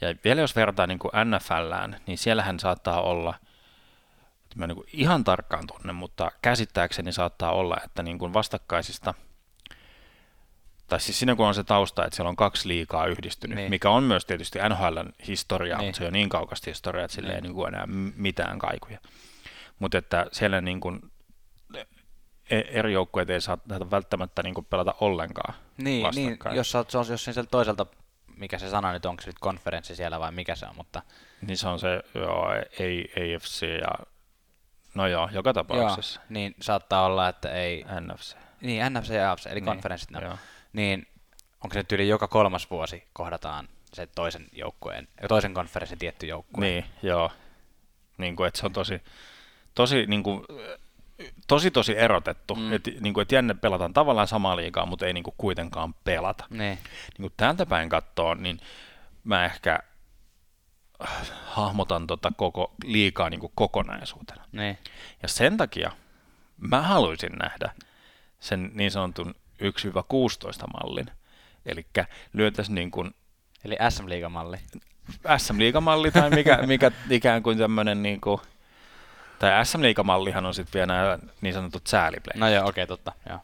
[0.00, 3.34] Ja vielä jos vertaa niin kuin NFLään, niin siellähän saattaa olla,
[4.56, 9.14] mä niin kuin ihan tarkkaan tunne, mutta käsittääkseni saattaa olla, että niin kuin vastakkaisista,
[10.88, 13.70] tai siis siinä kun on se tausta, että siellä on kaksi liikaa yhdistynyt, niin.
[13.70, 15.88] mikä on myös tietysti NHLn historiaa, niin.
[15.88, 17.36] mutta se on niin kaukasta historiaa, että sillä niin.
[17.36, 17.86] ei niin kuin enää
[18.16, 18.98] mitään kaikuja.
[19.78, 21.00] Mutta että siellä niin kuin
[22.50, 23.58] e- eri joukkueet ei saa
[23.90, 27.86] välttämättä niin kuin pelata ollenkaan Niin, niin jos, olet, jos, jos sen toiselta
[28.38, 31.02] mikä se sana nyt onko se nyt konferenssi siellä vai mikä se on, mutta...
[31.40, 34.06] Niin se on se, joo, AFC ja...
[34.94, 36.20] No joo, joka tapauksessa.
[36.20, 37.84] Joo, niin saattaa olla, että ei...
[38.00, 38.36] NFC.
[38.60, 40.10] Niin, NFC ja AFC, eli niin, konferenssit.
[40.10, 40.38] No.
[40.72, 41.06] Niin,
[41.64, 46.66] onko se nyt yli joka kolmas vuosi kohdataan se toisen joukkueen, toisen konferenssin tietty joukkue?
[46.66, 47.30] Niin, joo.
[48.18, 49.02] Niin kuin, että se on tosi,
[49.74, 50.44] tosi niin kuin,
[51.46, 52.72] tosi tosi erotettu, mm.
[52.72, 56.44] että niin et jänne pelataan tavallaan samaa liikaa, mutta ei niin kuin kuitenkaan pelata.
[56.50, 56.68] Ne.
[56.68, 58.60] Niin kuin täältä päin katsoa, niin
[59.24, 59.78] mä ehkä
[61.02, 64.44] äh, hahmotan tota koko liikaa niin kuin kokonaisuutena.
[64.52, 64.78] Ne.
[65.22, 65.92] Ja sen takia
[66.56, 67.72] mä haluaisin nähdä
[68.40, 71.06] sen niin sanotun 1-16 mallin.
[71.66, 71.86] Eli
[72.32, 73.14] lyötäisiin niin kuin...
[73.64, 74.56] Eli SM-liigamalli.
[75.36, 78.40] SM-liigamalli tai mikä, mikä ikään kuin tämmöinen niin kuin,
[79.38, 82.40] tai SM mallihan on sitten vielä nämä niin sanotut sääliplay.
[82.40, 83.12] No joo, okei, okay, totta.
[83.28, 83.38] Joo.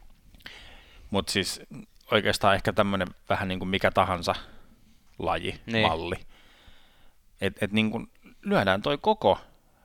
[1.10, 1.62] Mutta siis
[2.10, 4.34] oikeastaan ehkä tämmöinen vähän niin kuin mikä tahansa
[5.18, 5.88] laji, niin.
[5.88, 6.16] malli.
[7.40, 8.10] Että et niin kuin
[8.42, 9.38] lyödään toi koko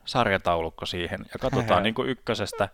[0.06, 2.70] sarjataulukko siihen ja katsotaan niin kuin ykkösestä,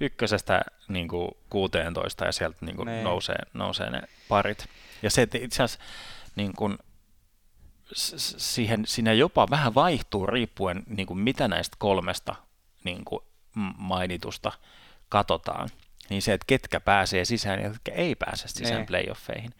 [0.00, 3.04] ykkösestä niin kuin 16 ja sieltä niin kuin niin.
[3.04, 4.66] nousee, nousee ne parit.
[5.02, 5.84] Ja se, että itse asiassa
[6.36, 6.78] niin kuin,
[7.92, 12.34] siihen, siinä jopa vähän vaihtuu riippuen niin kuin mitä näistä kolmesta
[12.84, 13.22] niin kuin
[13.76, 14.52] mainitusta
[15.08, 15.68] katsotaan,
[16.10, 18.86] niin se, että ketkä pääsee sisään ja ketkä ei pääse sisään ne.
[18.86, 19.54] playoffeihin.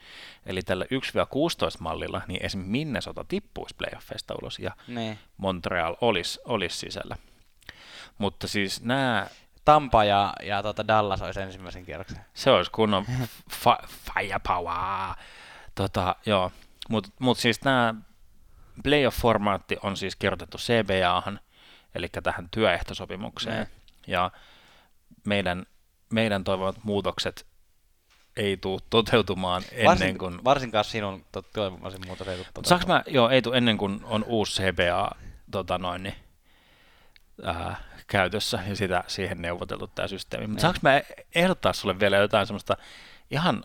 [0.46, 5.18] Eli tällä 1-16-mallilla, niin esimerkiksi Minnesota tippuisi playoffeista ulos ja ne.
[5.36, 7.16] Montreal olisi, olisi sisällä.
[8.18, 9.26] Mutta siis nämä...
[9.68, 12.18] Tampa ja, ja tuota Dallas olisi ensimmäisen kierroksen.
[12.34, 13.06] Se olisi kunnon
[13.64, 15.14] fa- firepower.
[15.74, 16.52] Tota, joo.
[16.88, 17.94] Mutta mut siis nämä
[18.82, 21.40] playoff-formaatti on siis kirjoitettu CBAhan,
[21.94, 23.66] eli tähän työehtosopimukseen.
[23.66, 23.72] Mm.
[24.06, 24.30] Ja
[25.26, 25.66] meidän,
[26.12, 27.46] meidän toivomat muutokset
[28.36, 30.44] ei tule toteutumaan ennen Varsin, kuin...
[30.44, 32.68] Varsinkaan sinun toivomasi muutos ei tule toteutumaan.
[32.68, 35.10] Saanko mä, joo, ei tule ennen kuin on uusi CBA
[35.50, 36.14] tota noin, niin,
[37.46, 40.46] äh, käytössä ja sitä, siihen neuvoteltu tämä systeemi.
[40.46, 41.00] Mutta saanko mä
[41.34, 42.76] ehdottaa sulle vielä jotain semmoista
[43.30, 43.64] ihan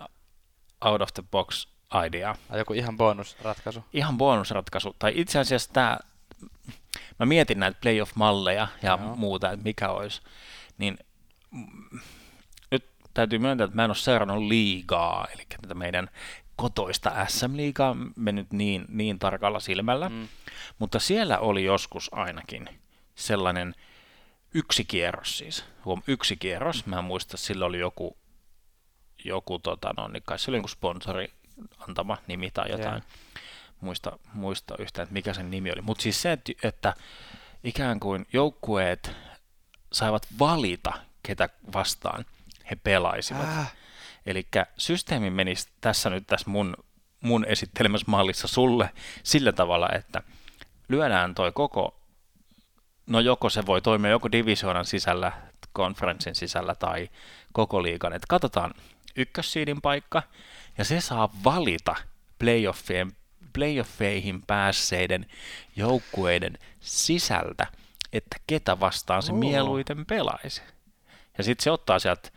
[0.86, 1.68] out of the box
[2.06, 2.36] idea?
[2.58, 3.86] Joku ihan bonusratkaisu?
[3.94, 4.96] Ihan bonusratkaisu.
[5.00, 5.98] Tai itse asiassa tämä
[7.20, 9.16] mä mietin näitä playoff-malleja ja Joo.
[9.16, 10.22] muuta, että mikä olisi,
[10.78, 10.98] niin
[12.72, 16.10] nyt täytyy myöntää, että mä en ole seurannut liigaa, eli tätä meidän
[16.56, 20.28] kotoista SM-liigaa mennyt niin, niin tarkalla silmällä, mm.
[20.80, 22.70] mutta siellä oli joskus ainakin
[23.16, 23.76] sellainen
[24.54, 28.18] yksi kierros siis, huom, yksi kierros, mä en muista, sillä oli joku,
[29.24, 31.34] joku tota, no, niin kai se oli joku sponsori
[31.88, 33.04] antama nimi tai jotain, yeah
[33.84, 35.82] muista, muista yhtään, että mikä sen nimi oli.
[35.82, 36.93] Mutta siis se, että, että
[37.64, 39.12] ikään kuin joukkueet
[39.91, 40.93] saivat valita,
[41.24, 42.26] ketä vastaan
[42.70, 43.47] he pelaisivat.
[43.47, 43.74] Äh.
[44.26, 44.47] Eli
[44.78, 46.78] systeemi menisi tässä nyt tässä mun,
[47.22, 48.89] mun esittelemässä mallissa sulle
[49.24, 50.24] sillä tavalla, että
[50.89, 51.99] lyödään toi koko,
[53.08, 55.32] no joko se voi toimia joko divisioonan sisällä,
[55.74, 57.10] konferenssin sisällä tai
[57.54, 58.74] koko liikan, että katsotaan
[59.16, 60.24] ykkössiidin paikka,
[60.78, 61.95] ja se saa valita
[62.39, 63.12] playoffien
[63.54, 65.26] playoffeihin päässeiden
[65.76, 67.68] joukkueiden sisältä,
[68.14, 69.39] että ketä vastaan se oh.
[69.39, 70.62] mieluiten pelaisi.
[71.38, 72.30] Ja sitten se ottaa sieltä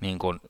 [0.00, 0.40] niin kuin,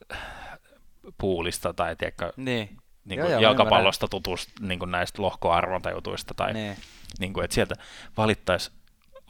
[1.19, 2.77] puulista tai tiedätkö, niin.
[3.05, 6.77] Niin kuin joo, jalkapallosta tutusta niin kuin näistä lohkoarvontajutuista tai niin.
[7.19, 7.75] Niin kuin, että sieltä
[8.17, 8.71] valittaisi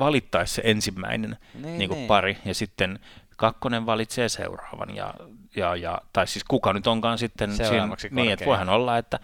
[0.00, 2.08] valittais se ensimmäinen niin, niin kuin niin.
[2.08, 2.98] pari ja sitten
[3.36, 5.14] kakkonen valitsee seuraavan ja,
[5.56, 9.18] ja, ja tai siis kuka nyt onkaan sitten siinä, niin, että voihan olla, että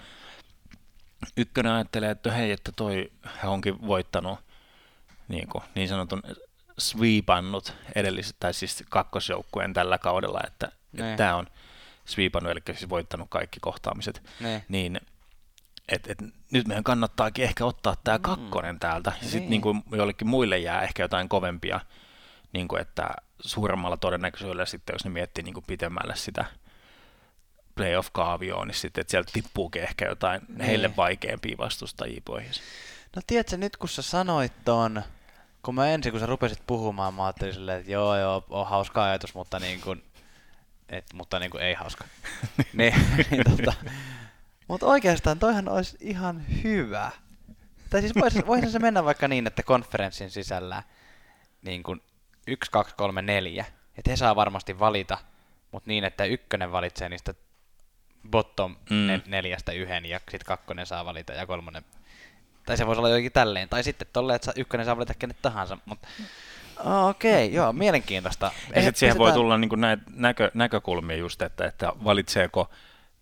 [1.36, 3.12] ykkönen ajattelee, että hei, että toi
[3.42, 4.38] he onkin voittanut
[5.28, 6.22] niin, kuin, niin sanotun
[6.78, 11.46] sweepannut edelliset, tai siis kakkosjoukkueen tällä kaudella, että, että tämä on
[12.04, 14.64] sweepannut, eli siis voittanut kaikki kohtaamiset, ne.
[14.68, 15.00] niin
[15.88, 16.18] et, et,
[16.52, 18.22] nyt meidän kannattaakin ehkä ottaa tämä mm.
[18.22, 21.80] kakkonen täältä, ja sitten niin kuin jollekin muille jää ehkä jotain kovempia,
[22.52, 23.08] niin kuin että
[23.40, 26.44] suuremmalla todennäköisyydellä sitten, jos ne miettii niin kuin pitemmälle sitä
[27.74, 30.60] playoff-kaavioon, niin sitten, että sieltä tippuukin ehkä jotain niin.
[30.60, 32.62] heille vaikeampia vastustajia pois.
[33.16, 35.02] No tiedätkö, nyt kun sä sanoit ton,
[35.62, 39.04] kun mä ensin, kun sä rupesit puhumaan, mä ajattelin silleen, että joo, joo, on hauska
[39.04, 40.04] ajatus, mutta niin kuin,
[40.88, 42.04] et, mutta niin kuin ei hauska.
[42.72, 42.94] niin,
[43.30, 43.74] niin tota,
[44.68, 47.10] mutta oikeastaan toihan olisi ihan hyvä.
[47.90, 50.82] Tai siis voisi, voisi se mennä vaikka niin, että konferenssin sisällä
[51.62, 52.02] niin kuin
[52.46, 53.64] 1, 2, 3, 4.
[53.98, 55.18] Että he saa varmasti valita,
[55.72, 57.34] mutta niin, että ykkönen valitsee niistä
[58.30, 59.22] bottom mm.
[59.26, 61.84] neljästä yhden ja sitten kakkonen saa valita ja kolmonen.
[62.66, 63.68] Tai se voisi olla jotenkin tälleen.
[63.68, 65.78] Tai sitten tolleen, että ykkönen saa valita kenet tahansa.
[65.84, 66.08] Mutta
[67.08, 68.52] Okei, okay, joo, mielenkiintoista.
[68.74, 72.70] Ja sitten siihen voi tulla niin näitä näkö, näkökulmia just, että, että valitseeko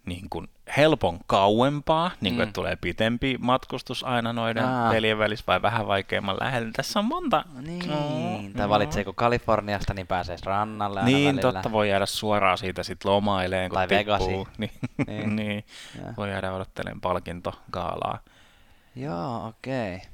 [0.06, 2.42] niin kuin helpon kauempaa, niin kuin, mm.
[2.42, 4.90] että tulee pitempi matkustus aina noiden Aa.
[4.92, 6.70] pelien välissä vai vähän vaikeamman lähellä.
[6.76, 7.44] Tässä on monta.
[7.60, 11.52] Niin, no, tai valitseeko Kaliforniasta, niin pääsee rannalle Niin, välillä.
[11.52, 14.48] totta, voi jäädä suoraan siitä sitten lomaileen, kun tai tippuu.
[14.58, 14.70] Niin,
[15.06, 15.36] niin.
[15.36, 15.64] niin.
[16.16, 18.18] voi jäädä odottelemaan palkintogaalaa.
[18.96, 19.96] Joo, okei.
[19.96, 20.08] Okay.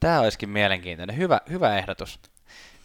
[0.00, 1.16] Tämä olisikin mielenkiintoinen.
[1.16, 2.20] Hyvä, hyvä ehdotus.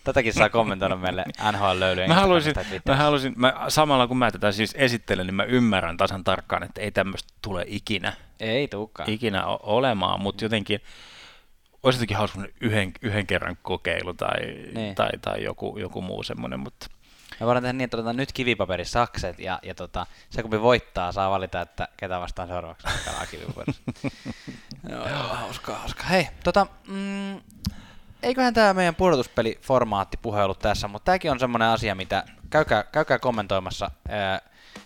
[0.10, 2.54] Tätäkin saa kommentoida meille NHL-löylyjen mä haluaisin,
[2.86, 6.82] mä haluaisin mä, samalla kun mä tätä siis esittelen, niin mä ymmärrän tasan tarkkaan, että
[6.82, 8.14] ei tämmöistä tule ikinä.
[8.40, 9.10] Ei tulekaan.
[9.10, 10.82] Ikinä o- olemaan, mutta jotenkin
[11.84, 14.40] olisi jotenkin hauska yhden, yhden kerran kokeilu tai,
[14.76, 14.96] niin.
[14.96, 16.88] tai, tai joku, joku muu semmoinen, mutta
[17.40, 21.32] me voidaan tehdä niin, että otetaan nyt kivipaperisakset ja, ja tota, se kumpi voittaa saa
[21.32, 23.82] valita, että ketä vastaan seuraavaksi pelaa kivipaperissa.
[24.90, 26.04] joo, joo, hauska, hauska.
[26.04, 27.42] Hei, tota, mm,
[28.24, 33.92] eiköhän tämä meidän pudotuspeliformaatti ollut tässä, mutta tämäkin on semmoinen asia, mitä käykää, käykää kommentoimassa,
[34.10, 34.42] ää,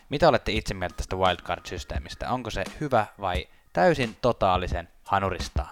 [0.10, 2.30] mitä olette itse mieltä tästä wildcard-systeemistä.
[2.30, 5.72] Onko se hyvä vai täysin totaalisen hanuristaa?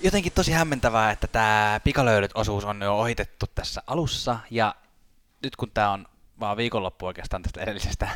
[0.00, 4.74] Jotenkin tosi hämmentävää, että tämä pikalöylyt-osuus on jo ohitettu tässä alussa, ja
[5.42, 6.06] nyt kun tämä on
[6.40, 8.08] vaan viikonloppu oikeastaan tästä edellisestä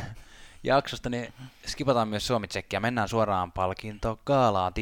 [0.65, 1.33] jaksosta, niin
[1.67, 4.73] skipataan myös suomi ja mennään suoraan palkintogaalaan.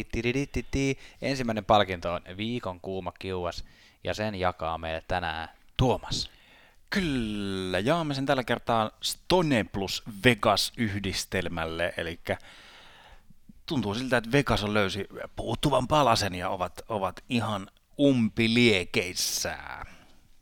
[1.21, 3.65] Ensimmäinen palkinto on viikon kuuma kiuas,
[4.03, 6.31] ja sen jakaa meille tänään Tuomas.
[6.89, 12.19] Kyllä, jaamme sen tällä kertaa Stone plus Vegas-yhdistelmälle, eli
[13.65, 17.67] tuntuu siltä, että Vegas on löysi puuttuvan palasen ja ovat, ovat ihan
[17.99, 19.57] umpiliekeissä.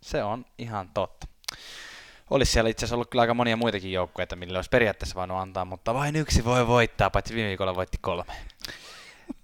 [0.02, 1.31] Se on ihan totta.
[2.32, 5.66] Olisi siellä itse asiassa ollut kyllä aika monia muitakin joukkueita, millä olisi periaatteessa voinut antaa,
[5.66, 8.34] mutta vain yksi voi voittaa, paitsi viime viikolla voitti kolme.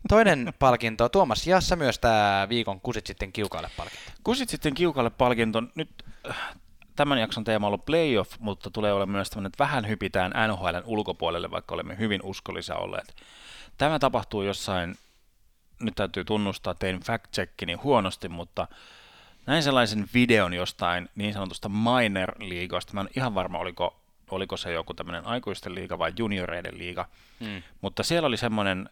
[0.09, 4.11] Toinen palkinto, Tuomas, jassa myös tämä viikon Kusit sitten kiukalle palkinto.
[4.23, 5.63] Kusit sitten kiukalle palkinto.
[5.75, 5.89] Nyt
[6.29, 6.37] äh,
[6.95, 10.83] tämän jakson teema on ollut playoff, mutta tulee olla myös tämmöinen, että vähän hypitään NHLn
[10.85, 13.15] ulkopuolelle, vaikka olemme hyvin uskollisia olleet.
[13.77, 14.95] Tämä tapahtuu jossain,
[15.81, 18.67] nyt täytyy tunnustaa, tein fact-checkini huonosti, mutta
[19.47, 22.93] näin sellaisen videon jostain niin sanotusta minor-liigasta.
[22.93, 23.99] Mä en ihan varma, oliko,
[24.31, 27.05] oliko se joku tämmöinen aikuisten liiga vai junioreiden liiga.
[27.39, 27.63] Hmm.
[27.81, 28.89] Mutta siellä oli semmoinen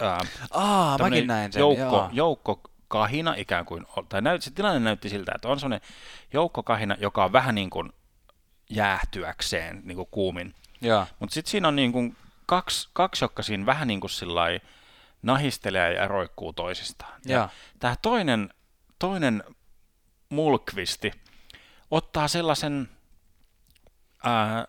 [0.00, 0.20] ää,
[0.50, 2.08] Aa, mäkin näin sen, joukko, joo.
[2.12, 5.88] joukko kahina ikään kuin, tai näyt, se tilanne näytti siltä, että on semmoinen
[6.32, 7.92] joukko kahina, joka on vähän niin kuin
[8.70, 10.54] jäähtyäkseen niin kuin kuumin.
[11.18, 12.16] Mutta sitten siinä on niin kuin
[12.46, 14.10] kaksi, kaksi, jotka siinä vähän niin kuin
[15.22, 17.20] nahistelee ja roikkuu toisistaan.
[17.26, 17.48] Ja.
[17.78, 18.50] Tämä toinen,
[18.98, 19.44] toinen
[20.34, 21.12] Mulkvisti
[21.90, 22.88] ottaa sellaisen
[24.24, 24.66] ää,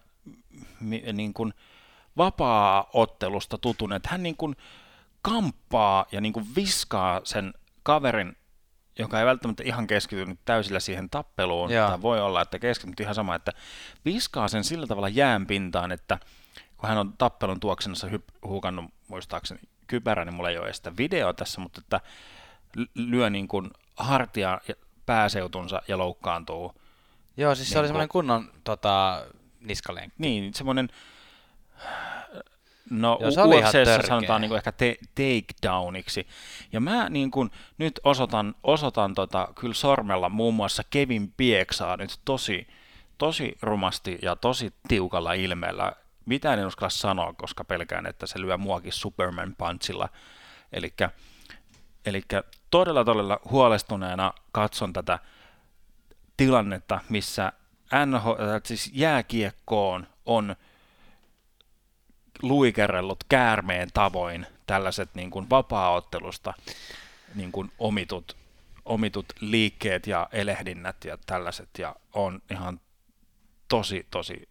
[1.13, 1.53] niin kuin
[2.17, 4.55] vapaa-ottelusta tutun, että hän niin kuin
[5.21, 7.53] kamppaa ja niin kuin viskaa sen
[7.83, 8.37] kaverin,
[8.99, 13.35] joka ei välttämättä ihan keskitynyt täysillä siihen tappeluun, tai voi olla, että keskitynyt ihan sama,
[13.35, 13.51] että
[14.05, 16.17] viskaa sen sillä tavalla jään pintaan, että
[16.77, 21.33] kun hän on tappelun tuoksenassa hyp- hukannut muistaakseni kypärä, niin mulla ei ole sitä video
[21.33, 22.01] tässä, mutta että
[22.95, 24.61] lyö niin kuin hartia
[25.05, 26.73] pääseutunsa ja loukkaantuu.
[27.37, 29.25] Joo, siis niin se oli niin semmoinen kunnon tota,
[29.59, 30.15] niskalenkki.
[30.17, 30.89] Niin, semmoinen,
[32.89, 36.27] no Joo, se UFCssä sanotaan niin kuin ehkä te- takedowniksi.
[36.71, 42.19] Ja mä niin kuin, nyt osoitan, osoitan tota, kyllä sormella muun muassa Kevin Pieksaa nyt
[42.25, 42.67] tosi,
[43.17, 45.91] tosi rumasti ja tosi tiukalla ilmeellä.
[46.25, 50.09] Mitä en uskalla sanoa, koska pelkään, että se lyö muakin Superman punchilla.
[50.73, 51.09] Elikkä
[52.05, 52.21] Eli
[52.71, 55.19] todella todella huolestuneena katson tätä
[56.37, 57.51] tilannetta, missä
[58.05, 60.55] NH, äh, siis jääkiekkoon on
[62.41, 66.53] luikerellut käärmeen tavoin tällaiset niin kuin vapaa-ottelusta
[67.35, 68.37] niin kuin omitut,
[68.85, 72.79] omitut liikkeet ja elehdinnät ja tällaiset, ja on ihan
[73.67, 74.49] tosi, tosi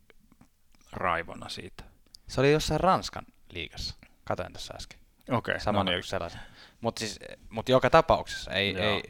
[0.92, 1.84] raivona siitä.
[2.26, 3.94] Se oli jossain Ranskan liigassa.
[4.24, 5.03] Katoin tässä äsken.
[5.31, 6.03] Okei, okay, no niin.
[6.03, 6.41] sellaisen.
[6.81, 7.18] Mutta siis,
[7.51, 9.03] mut joka tapauksessa, ei, ei,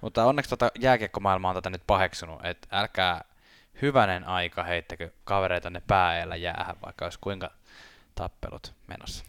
[0.00, 3.24] mutta onneksi tota jääkiekkomaailma on tätä nyt paheksunut, että älkää
[3.82, 7.50] hyvänen aika heittäkö kavereita ne pääellä jäähän, vaikka olisi kuinka
[8.14, 9.24] tappelut menossa.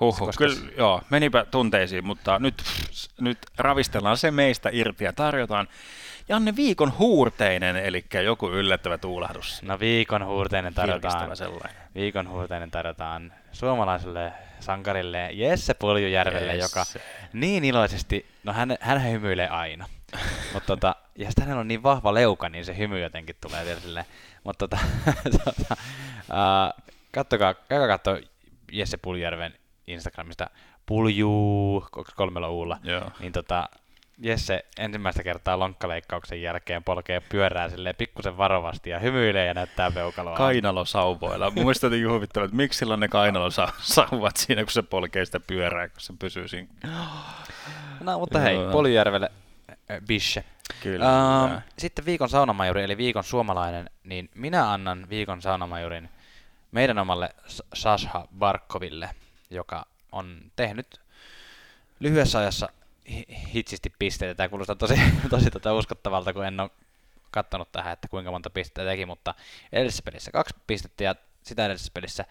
[0.00, 2.62] Huhhuh, Koska- kyllä joo, menipä tunteisiin, mutta nyt,
[3.20, 5.68] nyt ravistellaan se meistä irti ja tarjotaan
[6.28, 9.62] Janne viikon huurteinen, eli joku yllättävä tuulahdus.
[9.62, 11.76] No viikon huurteinen tarjotaan, sellainen.
[11.94, 16.78] viikon huurteinen tarjotaan suomalaiselle sankarille Jesse Puljujärvelle, Jesse.
[16.78, 16.84] joka
[17.32, 19.88] niin iloisesti, no hän, hän hymyilee aina.
[20.52, 24.06] Mutta tota, ja sitten hänellä on niin vahva leuka, niin se hymy jotenkin tulee silleen.
[24.44, 24.82] Mutta tota,
[25.44, 25.76] tota,
[26.30, 26.82] uh,
[27.12, 28.18] kattokaa, käykää katsoa
[28.72, 29.54] Jesse Puljujärven
[29.86, 30.50] Instagramista
[30.86, 31.86] Puljuu,
[32.16, 32.78] kolmella uulla.
[32.82, 33.10] Joo.
[33.20, 33.68] Niin tota,
[34.18, 40.36] Jesse ensimmäistä kertaa lonkkaleikkauksen jälkeen polkee pyörää silleen pikkusen varovasti ja hymyilee ja näyttää peukaloa.
[40.36, 41.50] Kainalosauvoilla.
[41.50, 45.40] Mun mielestä jotenkin huvittavaa, että miksi sillä on ne kainalosauvat siinä, kun se polkee sitä
[45.40, 46.68] pyörää, kun se pysyy siinä.
[48.00, 48.56] No mutta hei.
[48.72, 49.30] Polyjärvelle
[49.70, 50.44] äh, Bische.
[50.82, 51.44] Kyllä.
[51.44, 56.08] Ähm, sitten viikon saunamajuri, eli viikon suomalainen, niin minä annan viikon saunamajurin
[56.72, 57.34] meidän omalle
[57.74, 59.10] Sasha Barkoville,
[59.50, 61.00] joka on tehnyt
[62.00, 62.68] lyhyessä ajassa
[63.54, 64.34] hitsisti pisteitä.
[64.34, 64.94] Tämä kuulostaa tosi,
[65.30, 66.70] tosi tota uskottavalta, kun en ole
[67.30, 69.34] katsonut tähän, että kuinka monta pistettä teki, mutta
[69.72, 72.24] edellisessä pelissä kaksi pistettä ja sitä edellisessä pelissä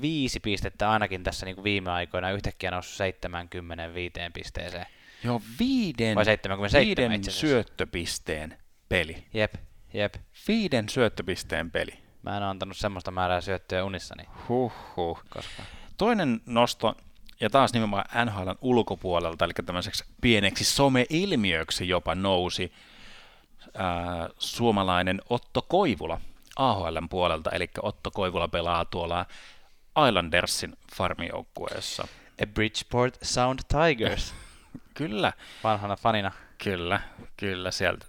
[0.00, 4.86] viisi pistettä ainakin tässä niin kuin viime aikoina yhtäkkiä noussut 75 pisteeseen.
[5.24, 8.58] Joo, viiden, Vai 77 viiden syöttöpisteen
[8.88, 9.24] peli.
[9.34, 9.54] Jep,
[9.94, 10.14] jep.
[10.48, 11.92] Viiden syöttöpisteen peli.
[12.22, 15.24] Mä en ole antanut semmoista määrää syöttöjä unissani Huhhuh.
[15.30, 15.68] koskaan.
[15.96, 16.96] Toinen nosto,
[17.40, 22.72] ja taas nimenomaan NHLn ulkopuolelta, eli tämmöiseksi pieneksi some-ilmiöksi jopa nousi
[23.74, 26.20] ää, suomalainen Otto Koivula
[26.56, 29.26] AHLn puolelta, eli Otto Koivula pelaa tuolla
[30.08, 32.08] Islandersin farmijoukkueessa.
[32.42, 34.34] A Bridgeport Sound Tigers,
[34.94, 35.32] Kyllä,
[35.64, 36.30] vanhana fanina.
[36.64, 37.00] kyllä,
[37.36, 38.06] kyllä sieltä.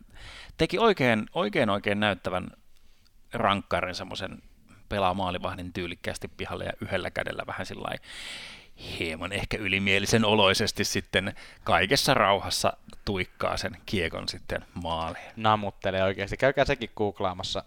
[0.57, 2.51] Teki oikein, oikein, oikein näyttävän
[3.34, 4.41] rankkarin semmoisen
[4.89, 7.88] pelaa maalivahdin tyylikkäästi pihalle ja yhdellä kädellä vähän sillä
[8.80, 12.73] hieman ehkä ylimielisen oloisesti sitten kaikessa rauhassa
[13.05, 15.32] tuikkaa sen kiekon sitten maaliin.
[15.36, 16.38] Namuttelee oikeasti.
[16.38, 17.63] Käykää sekin googlaamassa.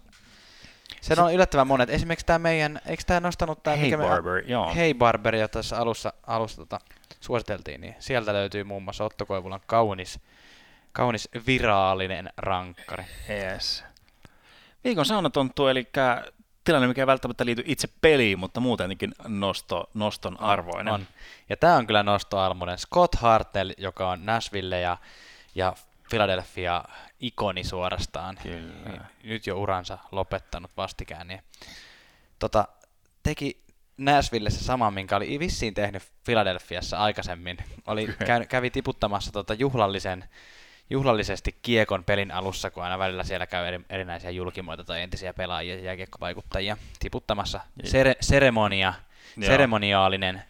[1.00, 1.90] Sen on yllättävän monet.
[1.90, 3.76] Esimerkiksi tämä meidän, eikö tämä nostanut tämä...
[3.76, 4.74] Hey mikä me- Barber, joo.
[4.74, 6.80] Hey Barber, jota tässä alussa, alussa tota,
[7.20, 10.20] suositeltiin, niin sieltä löytyy muun muassa Otto Koivulan kaunis,
[10.92, 13.04] kaunis viraalinen rankkari.
[13.28, 13.84] Yes.
[14.84, 15.88] Viikon saunatonttu, eli
[16.64, 20.94] tilanne, mikä ei välttämättä liity itse peliin, mutta muutenkin nosto, noston arvoinen.
[20.94, 21.06] On.
[21.48, 22.78] Ja tämä on kyllä nostoarmoinen.
[22.78, 24.96] Scott Hartel, joka on Nashville ja,
[25.54, 25.74] ja
[26.10, 26.84] Philadelphia
[27.20, 28.38] ikoni suorastaan.
[28.42, 28.88] Kyllä.
[28.90, 31.28] Niin Nyt jo uransa lopettanut vastikään.
[31.28, 31.42] Niin,
[32.38, 32.68] tota,
[33.22, 33.62] teki
[33.96, 37.58] Nashvillessä saman, minkä oli vissiin tehnyt Philadelphiassa aikaisemmin.
[37.86, 40.24] Oli, käy, kävi tiputtamassa tota juhlallisen,
[40.91, 45.74] juhlallisesti kiekon pelin alussa, kun aina välillä siellä käy eri, erinäisiä julkimoita tai entisiä pelaajia
[45.74, 47.61] ja jääkiekkovaikuttajia tiputtamassa.
[47.85, 48.95] Sere, seremonia,
[49.37, 49.47] Joo.
[49.47, 50.43] seremoniaalinen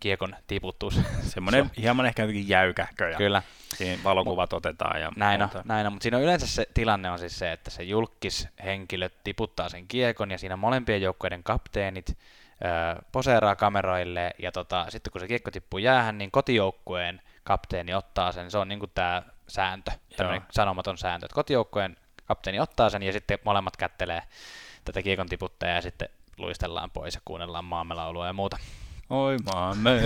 [0.00, 1.00] kiekon tiputus.
[1.22, 3.42] Semmoinen hieman ehkä jotenkin jäykähkö ja Kyllä,
[3.74, 5.00] siinä valokuvat otetaan.
[5.00, 7.70] Ja näin on, näin on, mutta siinä on yleensä se tilanne on siis se, että
[7.70, 12.16] se julkishenkilö tiputtaa sen kiekon ja siinä molempien joukkueiden kapteenit
[13.12, 18.50] poseeraa kameroille ja tota, sitten kun se kiekko tippuu jäähän, niin kotijoukkueen kapteeni ottaa sen,
[18.50, 23.12] se on niin kuin tämä sääntö, tämmöinen sanomaton sääntö, että kotijoukkueen kapteeni ottaa sen ja
[23.12, 24.22] sitten molemmat kättelee
[24.84, 28.56] tätä kiekon tiputtajaa ja sitten luistellaan pois ja kuunnellaan maamelaulua ja muuta.
[29.10, 30.00] Oi maamme.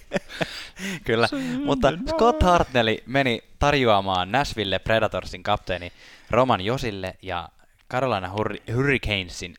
[1.04, 1.28] Kyllä,
[1.64, 5.92] mutta Scott Hartnelli meni tarjoamaan Nashville Predatorsin kapteeni
[6.30, 7.48] Roman Josille ja
[7.90, 9.54] Carolina Hur- Hurricanesin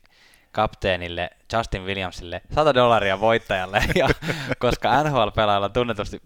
[0.52, 4.10] kapteenille Justin Williamsille 100 dollaria voittajalle, ja
[4.60, 6.22] koska NHL-pelaajalla tunnetusti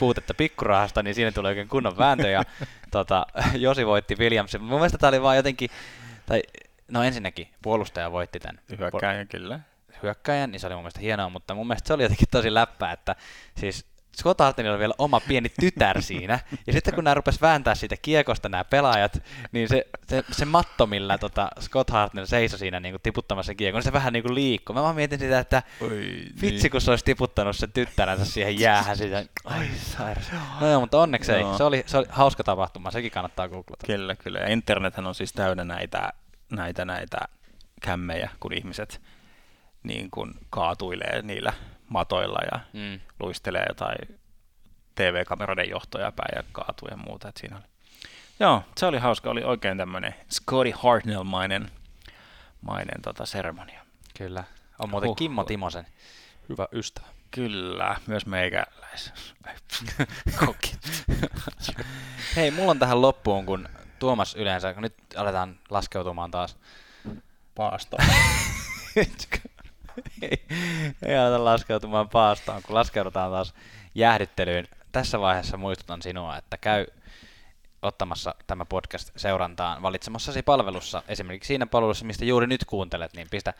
[0.00, 2.42] puutetta pikkurahasta, niin siinä tuli oikein kunnon vääntö, ja
[2.90, 4.62] tota, Josi voitti Williamsin.
[4.62, 5.70] Mun mielestä tämä oli vaan jotenkin,
[6.26, 6.42] tai
[6.88, 9.60] no ensinnäkin puolustaja voitti tämän Hyökkääjä, kyllä.
[10.02, 12.92] hyökkäjän, niin se oli mun mielestä hienoa, mutta mun mielestä se oli jotenkin tosi läppää,
[12.92, 13.16] että
[13.56, 17.74] siis Scott Hartenilla oli vielä oma pieni tytär siinä, ja sitten kun nämä rupes vääntää
[17.74, 22.80] siitä kiekosta nämä pelaajat, niin se, se, se matto, millä tota Scott Hartnell seisoi siinä
[22.80, 24.74] niin kuin tiputtamassa sen kiekon, niin se vähän niin kuin liikkui.
[24.74, 28.96] Mä vaan mietin sitä, että Oi, vitsi kun se olisi tiputtanut sen tyttäränsä siihen jäähän
[28.96, 29.24] siitä.
[29.44, 30.32] Ai sairas.
[30.60, 31.40] No joo, mutta onneksi ei.
[31.40, 31.56] Joo.
[31.56, 33.86] Se oli, se oli hauska tapahtuma, sekin kannattaa googlata.
[33.86, 34.38] Kyllä, kyllä.
[34.38, 36.12] Ja internethän on siis täynnä näitä,
[36.50, 37.18] näitä, näitä
[37.82, 39.00] kämmejä, kun ihmiset
[39.82, 41.52] niin kuin kaatuilee niillä
[41.90, 43.00] matoilla ja Mm.
[43.20, 44.20] luistelee jotain
[44.94, 47.28] TV-kameroiden johtoja päin ja kaatuu ja muuta.
[47.28, 47.64] Et siinä oli.
[48.40, 49.30] Joo, se oli hauska.
[49.30, 51.70] Oli oikein tämmöinen Scotty Hartnell-mainen
[52.60, 53.80] mainen, tota, seremonia.
[54.18, 54.44] Kyllä.
[54.78, 55.16] On muuten Huhhuh.
[55.18, 55.86] Kimmo Timosen
[56.48, 57.06] hyvä ystävä.
[57.30, 59.12] Kyllä, myös meikäläis.
[60.46, 60.72] Kokki.
[62.36, 63.68] Hei, mulla on tähän loppuun, kun
[63.98, 66.56] Tuomas yleensä, kun nyt aletaan laskeutumaan taas.
[67.54, 67.96] Paasto.
[70.22, 70.44] ei,
[71.02, 73.54] ei aleta laskeutumaan paastoon, kun laskeudutaan taas
[73.94, 74.68] jäähdyttelyyn.
[74.92, 76.86] Tässä vaiheessa muistutan sinua, että käy
[77.82, 83.54] ottamassa tämä podcast seurantaan valitsemassasi palvelussa, esimerkiksi siinä palvelussa, mistä juuri nyt kuuntelet, niin pistä,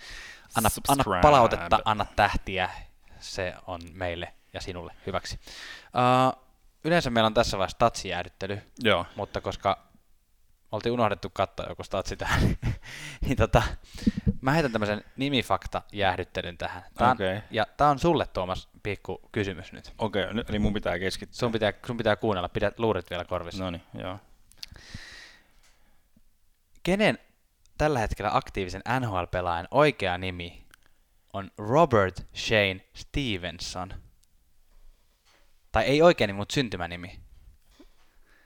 [0.57, 2.71] anna, anna palautetta, anna tähtiä,
[3.21, 5.41] se on meille ja sinulle hyväksi.
[5.85, 6.43] Uh,
[6.85, 9.07] yleensä meillä on tässä vaiheessa tatsijäähdyttely, Joo.
[9.17, 9.90] mutta koska
[10.73, 12.41] oltiin unohdettu katsoa joku statsi tähän,
[13.27, 13.63] niin tota,
[14.41, 16.83] mä heitän tämmöisen nimifakta-jäähdyttelyn tähän.
[16.95, 17.41] Tää on, Okei.
[17.51, 19.93] Ja tää on sulle, Tuomas, pikku kysymys nyt.
[19.99, 21.39] Okei, okay, eli mun pitää keskittyä.
[21.39, 23.65] Sun pitää, sun pitää kuunnella, pidät luurit vielä korvissa.
[23.65, 24.19] No niin, joo.
[26.83, 27.19] Kenen
[27.79, 30.67] tällä hetkellä aktiivisen NHL-pelaajan oikea nimi
[31.33, 33.95] on Robert Shane Stevenson?
[35.73, 37.21] Tai ei oikein mutta syntymänimi.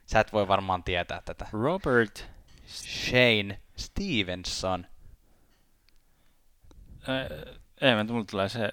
[0.07, 1.47] Sä et voi varmaan tietää tätä.
[1.53, 2.27] Robert,
[2.67, 4.87] Shane Stevenson.
[7.09, 8.69] äh, ei mä mulle tulee se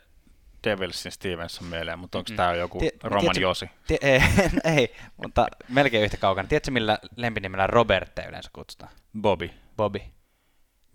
[0.63, 2.35] Devilsin Stevenson mieleen, mutta onko Mm.
[2.35, 3.65] tää joku Tie- Roman tiedätkö- Josi?
[3.87, 4.21] Tie- ei,
[4.77, 6.47] ei, mutta melkein yhtä kaukana.
[6.47, 8.91] Tiedätkö, millä lempinimellä Robertte yleensä kutsutaan?
[9.21, 9.49] Bobby.
[9.77, 9.99] Bobby.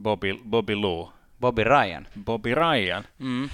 [0.02, 1.12] Bobby, Bobby Lou.
[1.40, 2.08] Bobby Ryan.
[2.24, 3.04] Bobby Ryan.
[3.18, 3.48] Mm.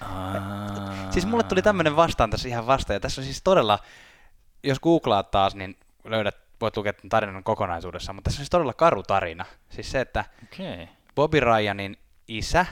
[0.00, 1.12] Ah.
[1.12, 3.78] Siis mulle tuli tämmönen vastaan tässä ihan vasta, ja tässä on siis todella,
[4.62, 8.74] jos googlaat taas, niin löydät, voit lukea tämän tarinan kokonaisuudessaan, mutta tässä on siis todella
[8.74, 9.44] karu tarina.
[9.70, 10.24] Siis se, että.
[10.52, 10.86] Okay.
[11.14, 11.96] Bobby Ryanin
[12.28, 12.66] isä,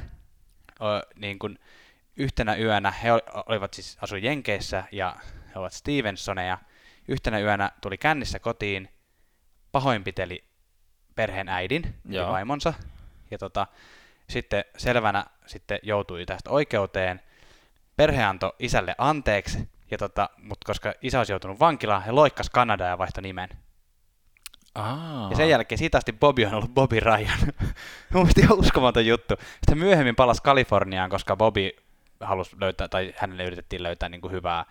[0.70, 1.58] ö, niin kuin
[2.16, 5.16] yhtenä yönä, he ol- olivat siis asu Jenkeissä ja
[5.54, 6.58] he ovat Stevensoneja.
[7.08, 8.88] Yhtenä yönä tuli kännissä kotiin,
[9.72, 10.44] pahoinpiteli
[11.14, 12.32] perheen äidin, Joo.
[12.32, 12.74] vaimonsa,
[13.30, 13.66] ja tota,
[14.28, 17.20] sitten selvänä sitten joutui tästä oikeuteen.
[17.96, 22.90] Perhe antoi isälle anteeksi, ja tota, mutta koska isä olisi joutunut vankilaan, he loikkas Kanadaan
[22.90, 23.48] ja vaihtoi nimen.
[24.74, 25.30] Ah.
[25.30, 27.38] Ja sen jälkeen siitä asti Bobby on ollut Bobby Ryan.
[28.12, 29.34] Mun mielestä ihan uskomaton juttu.
[29.40, 31.70] Sitten myöhemmin palasi Kaliforniaan, koska Bobby
[32.20, 34.64] halusi löytää, tai hänelle yritettiin löytää niin kuin hyvää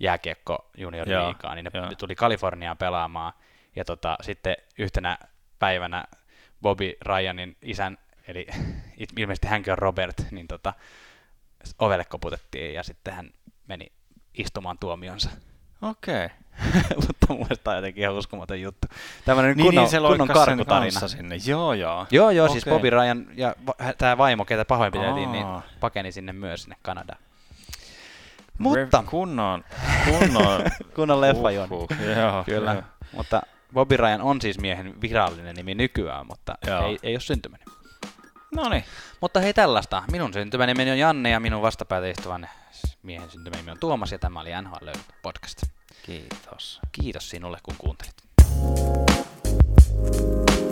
[0.00, 1.90] jääkiekko junior Joo, liikaa, niin ne joo.
[1.98, 3.32] tuli Kaliforniaan pelaamaan.
[3.76, 5.18] Ja tota, sitten yhtenä
[5.58, 6.04] päivänä
[6.62, 7.98] Bobby Ryanin isän,
[8.28, 8.46] eli
[9.16, 10.74] ilmeisesti hänkin on Robert, niin tota,
[11.78, 13.30] ovelle koputettiin ja sitten hän
[13.68, 13.92] meni
[14.34, 15.30] istumaan tuomionsa.
[15.82, 16.28] Okei.
[17.06, 18.88] Mutta mun mielestä on jotenkin ihan uskomaton juttu.
[19.24, 21.08] Tämmöinen Niin, kunnon, niin se kunnon karkutarina.
[21.08, 21.36] sinne.
[21.46, 22.06] Joo, joo.
[22.10, 22.72] Joo, joo, siis Okei.
[22.72, 25.46] Bobby Ryan ja va- tämä vaimo, ketä pahoinpiteltiin, niin
[25.80, 27.18] pakeni sinne myös sinne Kanadaan.
[28.58, 29.64] Mutta, Rev- Kunnon,
[30.04, 30.62] kunnon...
[30.96, 31.74] kunnon leffajuoni.
[31.74, 32.82] Uhuh, Joo, Kyllä, joo.
[33.12, 33.42] mutta
[33.74, 36.86] Bobby Ryan on siis miehen virallinen nimi nykyään, mutta Joo.
[36.86, 37.72] ei, ei ole syntymänimi.
[38.56, 38.84] No niin.
[39.20, 42.48] Mutta hei tällaista, minun syntymänimeni on Janne ja minun vastapäätä istuvan
[43.02, 44.88] miehen syntymä on Tuomas ja tämä oli NHL
[45.22, 45.62] podcast.
[46.02, 46.80] Kiitos.
[46.92, 48.14] Kiitos sinulle, kun kuuntelit.
[50.04, 50.71] thank you